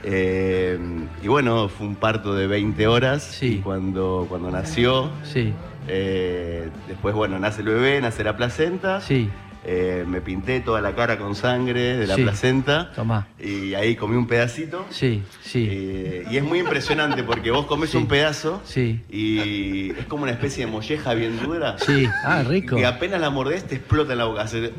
Eh, 0.04 0.78
y 1.22 1.26
bueno, 1.28 1.68
fue 1.68 1.86
un 1.88 1.96
parto 1.96 2.34
de 2.34 2.46
20 2.46 2.86
horas. 2.86 3.22
Sí. 3.24 3.46
Y 3.54 3.58
cuando, 3.58 4.26
cuando 4.28 4.50
nació, 4.50 5.10
Sí, 5.24 5.52
eh, 5.88 6.68
después, 6.86 7.14
bueno, 7.14 7.38
nace 7.38 7.62
el 7.62 7.68
bebé, 7.68 8.00
nace 8.00 8.22
la 8.22 8.36
placenta. 8.36 9.00
sí. 9.00 9.28
Eh, 9.64 10.04
me 10.08 10.20
pinté 10.20 10.58
toda 10.60 10.80
la 10.80 10.92
cara 10.96 11.18
con 11.18 11.36
sangre 11.36 11.96
de 11.96 12.06
la 12.08 12.16
Sí. 12.16 12.22
placenta. 12.22 12.90
Tomá. 12.96 13.28
Y 13.38 13.74
ahí 13.74 13.94
comí 13.94 14.16
un 14.16 14.26
pedacito. 14.26 14.86
Sí, 14.90 15.22
sí. 15.40 15.68
Eh, 15.70 16.24
y 16.30 16.36
es 16.36 16.42
muy 16.42 16.58
impresionante 16.58 17.22
porque 17.22 17.52
vos 17.52 17.66
comes 17.66 17.90
Sí. 17.90 17.96
un 17.96 18.06
pedazo 18.08 18.60
Sí. 18.64 19.00
y 19.08 19.90
es 19.92 20.06
como 20.06 20.24
una 20.24 20.32
especie 20.32 20.66
de 20.66 20.72
molleja 20.72 21.14
bien 21.14 21.38
dura. 21.40 21.76
Sí. 21.78 22.08
Ah, 22.24 22.42
rico. 22.42 22.74
Que 22.76 22.86
apenas 22.86 23.20
la 23.20 23.30
mordés 23.30 23.64
te 23.64 23.76
explota 23.76 24.12
en 24.12 24.18
la 24.18 24.24
boca. 24.24 24.48
Se 24.48 24.72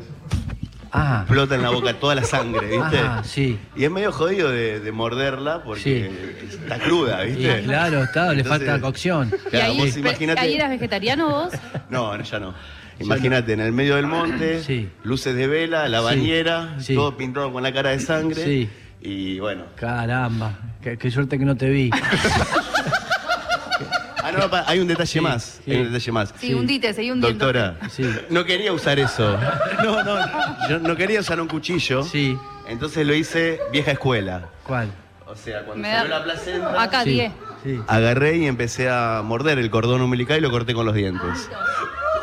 Ah. 0.92 1.20
explota 1.22 1.54
en 1.56 1.62
la 1.62 1.70
boca 1.70 1.94
toda 1.94 2.14
la 2.14 2.22
sangre, 2.24 2.66
¿viste? 2.70 2.98
Ah, 3.02 3.22
sí. 3.24 3.58
Y 3.74 3.84
es 3.84 3.90
medio 3.90 4.12
jodido 4.12 4.50
de, 4.50 4.80
de 4.80 4.92
morderla 4.92 5.62
porque 5.64 6.10
está 6.48 6.78
cruda, 6.78 7.26
Y 7.26 7.34
¿viste? 7.36 7.62
claro, 7.62 8.04
está, 8.04 8.32
le 8.32 8.44
falta 8.44 8.80
cocción. 8.80 9.32
¿Y 9.46 9.48
Claro, 9.50 9.72
ahí, 9.72 9.78
vos 9.78 9.96
imaginate- 9.96 10.40
ahí 10.40 10.54
eras 10.54 10.70
vegetariano 10.70 11.28
vos? 11.30 11.52
No, 11.90 12.14
no, 12.16 12.22
ya 12.22 12.38
no. 12.38 12.54
Imagínate, 13.00 13.52
en 13.52 13.60
el 13.60 13.72
medio 13.72 13.96
del 13.96 14.06
monte, 14.06 14.62
Sí. 14.66 14.88
luces 15.02 15.34
de 15.34 15.46
vela, 15.46 15.88
la 15.88 16.00
bañera, 16.00 16.76
Sí. 16.78 16.94
todo 16.94 17.16
pintado 17.16 17.52
con 17.52 17.62
la 17.62 17.72
cara 17.72 17.90
de 17.90 18.00
sangre. 18.00 18.42
Sí. 18.44 18.68
Y 19.00 19.38
bueno. 19.40 19.64
Caramba, 19.76 20.58
qué, 20.82 20.96
qué 20.96 21.10
suerte 21.10 21.38
que 21.38 21.44
no 21.44 21.56
te 21.56 21.68
vi. 21.68 21.90
Ah, 24.26 24.32
no, 24.32 24.48
pa- 24.48 24.64
hay 24.66 24.78
un 24.80 24.86
detalle 24.88 25.06
Sí, 25.12 25.20
más. 25.20 25.60
sí. 25.62 25.70
Hay 25.70 25.76
un 25.82 25.92
detalle 25.92 26.12
más. 26.12 26.34
Sí, 26.38 26.54
hundite, 26.54 26.94
seguí 26.94 27.10
hundiendo. 27.10 27.44
Doctora, 27.44 27.76
Sí. 27.90 28.08
no 28.30 28.42
quería 28.46 28.72
usar 28.72 28.98
eso. 28.98 29.38
No, 29.84 30.02
no, 30.02 30.16
yo 30.70 30.78
no 30.78 30.96
quería 30.96 31.20
usar 31.20 31.38
un 31.42 31.46
cuchillo. 31.46 32.02
Sí. 32.04 32.34
Entonces 32.66 33.06
lo 33.06 33.12
hice 33.12 33.60
vieja 33.70 33.90
escuela. 33.90 34.48
¿Cuál? 34.66 34.88
O 35.26 35.36
sea, 35.36 35.62
cuando 35.64 35.82
Me 35.82 35.92
salió 35.92 36.08
da- 36.10 36.18
la 36.20 36.24
placenta, 36.24 36.82
Acá 36.82 37.04
Sí, 37.04 37.10
10. 37.10 37.32
sí. 37.64 37.80
agarré 37.86 38.38
y 38.38 38.46
empecé 38.46 38.88
a 38.88 39.20
morder 39.22 39.58
el 39.58 39.68
cordón 39.70 40.00
umbilical 40.00 40.38
y 40.38 40.40
lo 40.40 40.50
corté 40.50 40.72
con 40.72 40.86
los 40.86 40.94
dientes. 40.94 41.50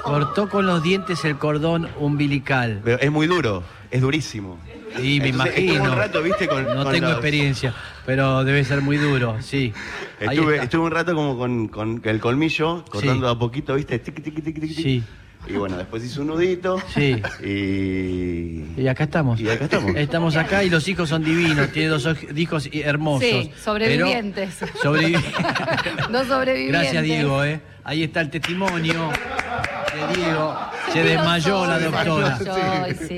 Cortó 0.03 0.50
con 0.50 0.65
los 0.65 0.81
dientes 0.84 1.24
el 1.25 1.38
cordón 1.38 1.88
umbilical. 2.00 2.81
Pero 2.84 3.00
es 3.00 3.12
muy 3.12 3.27
duro, 3.27 3.63
es 3.91 4.01
durísimo. 4.01 4.58
Y 5.01 5.20
me 5.22 5.29
Entonces, 5.29 5.58
imagino. 5.60 5.74
estuve 5.74 5.89
un 5.89 5.98
rato, 5.98 6.22
¿viste? 6.24 6.48
Con- 6.48 6.63
no 6.65 6.84
con 6.84 6.91
tengo 6.93 7.05
los- 7.08 7.13
experiencia, 7.17 7.74
pero 8.05 8.43
debe 8.43 8.63
ser 8.65 8.81
muy 8.81 8.98
duro, 8.98 9.38
sí. 9.41 9.72
Estuve, 10.20 10.67
un 10.79 10.91
rato 10.91 11.15
como 11.15 11.38
con, 11.38 11.67
con 11.70 12.01
el 12.03 12.20
colmillo, 12.20 12.84
cortando 12.89 13.29
a 13.29 13.39
poquito, 13.39 13.75
¿viste? 13.75 14.00
Tiqui, 14.00 14.22
tiqui, 14.22 14.41
tiqui. 14.41 14.67
Sí. 14.74 15.03
Y 15.48 15.53
bueno, 15.53 15.75
después 15.77 16.03
hice 16.03 16.20
un 16.22 16.27
nudito. 16.27 16.77
Sí. 16.93 17.20
Y. 17.43 18.79
Y 18.81 18.88
acá 18.88 19.05
estamos. 19.05 19.39
Y 19.39 19.50
acá 19.50 19.63
estamos. 19.65 19.96
Estamos 19.96 20.36
acá 20.36 20.63
y 20.63 20.70
los 20.70 20.88
hicos 20.88 21.10
son 21.10 21.24
divinos. 21.24 21.70
Tiene 21.72 21.89
dos 21.89 22.08
hijos 22.36 22.70
hermosos. 22.72 23.27
Sí, 23.27 23.51
sobrevivientes. 23.63 24.58
Pero- 24.60 24.74
sobrevi- 24.74 25.20
Dos 26.12 26.27
sobrevivientes. 26.27 26.81
Gracias, 26.81 27.03
Diego. 27.03 27.43
¿eh? 27.43 27.60
Ahí 27.84 28.03
está 28.03 28.22
el 28.22 28.29
testimonio 28.29 29.10
Diego. 30.13 30.60
Se 30.94 31.03
desmayó 31.03 31.65
la 31.65 31.80
doctora. 31.80 32.38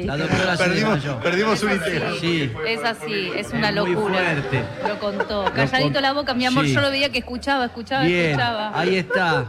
La 0.06 0.18
doctora 0.18 0.58
se 0.58 0.64
Perdimos, 0.64 0.94
desmayó. 0.96 1.20
perdimos 1.20 1.64
un 1.64 1.72
intero. 1.72 2.16
Sí. 2.20 2.52
Es 2.68 2.84
así, 2.84 3.32
es 3.36 3.50
una 3.52 3.70
Es 3.70 3.76
muy 3.76 3.92
locura. 3.94 4.14
fuerte. 4.16 4.64
Lo 4.88 5.00
contó. 5.00 5.46
Calladito 5.56 6.02
la 6.02 6.14
boca, 6.14 6.34
mi 6.34 6.46
amor, 6.46 6.66
Sí. 6.66 6.74
yo 6.74 6.82
lo 6.82 6.90
veía 6.92 7.10
que 7.12 7.20
escuchaba, 7.20 7.66
escuchaba, 7.66 8.04
Bien, 8.04 8.32
escuchaba. 8.32 8.72
ahí 8.80 8.96
está. 8.98 9.46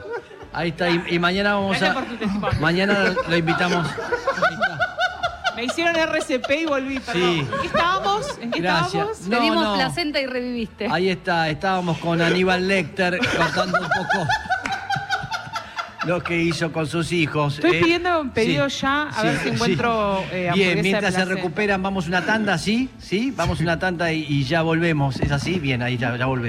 Ahí 0.53 0.69
está. 0.71 0.89
Y, 0.91 1.03
y 1.11 1.19
mañana 1.19 1.55
vamos 1.55 1.71
Gracias 1.79 1.91
a. 1.91 1.95
por 1.95 2.05
tu 2.05 2.17
testimonio. 2.17 2.61
Mañana 2.61 3.15
lo 3.29 3.37
invitamos. 3.37 3.87
Me 5.57 5.65
hicieron 5.65 5.95
RCP 5.95 6.51
y 6.63 6.67
volví, 6.67 6.99
perdón. 6.99 7.23
Sí. 7.23 7.39
¿En 7.41 7.61
qué 7.61 7.67
estábamos? 7.69 8.39
¿En 8.41 8.51
qué 8.51 8.61
Gracias. 8.61 8.87
estábamos? 8.93 9.21
No, 9.23 9.37
Te 9.39 9.43
dimos 9.45 9.65
no. 9.65 9.75
placenta 9.77 10.21
y 10.21 10.27
reviviste. 10.27 10.89
Ahí 10.91 11.11
está, 11.11 11.49
estábamos 11.49 11.99
con 11.99 12.21
Aníbal 12.21 12.67
Lecter 12.67 13.19
contando 13.37 13.79
un 13.81 13.87
poco 13.89 14.27
lo 16.07 16.23
que 16.23 16.41
hizo 16.41 16.73
con 16.73 16.87
sus 16.87 17.13
hijos. 17.13 17.57
Estoy 17.57 17.77
eh. 17.77 17.81
pidiendo 17.81 18.21
un 18.21 18.31
pedido 18.31 18.69
ya, 18.69 19.09
a 19.09 19.23
ver 19.23 19.39
si 19.39 19.49
encuentro, 19.51 20.25
eh, 20.33 20.49
hamburguesa 20.49 20.55
Bien, 20.55 20.83
mientras 20.83 21.15
se 21.15 21.25
recuperan, 21.25 21.83
vamos 21.83 22.07
una 22.07 22.25
tanda, 22.25 22.59
¿sí? 22.59 22.89
¿Sí? 22.99 23.33
Vamos 23.37 23.61
una 23.61 23.79
tanda 23.79 24.13
y, 24.13 24.25
y 24.29 24.45
ya 24.45 24.63
volvemos. 24.63 25.21
¿Es 25.21 25.33
así? 25.33 25.59
Bien, 25.59 25.83
ahí 25.83 25.97
ya, 25.97 26.17
ya 26.17 26.27
volvemos. 26.27 26.45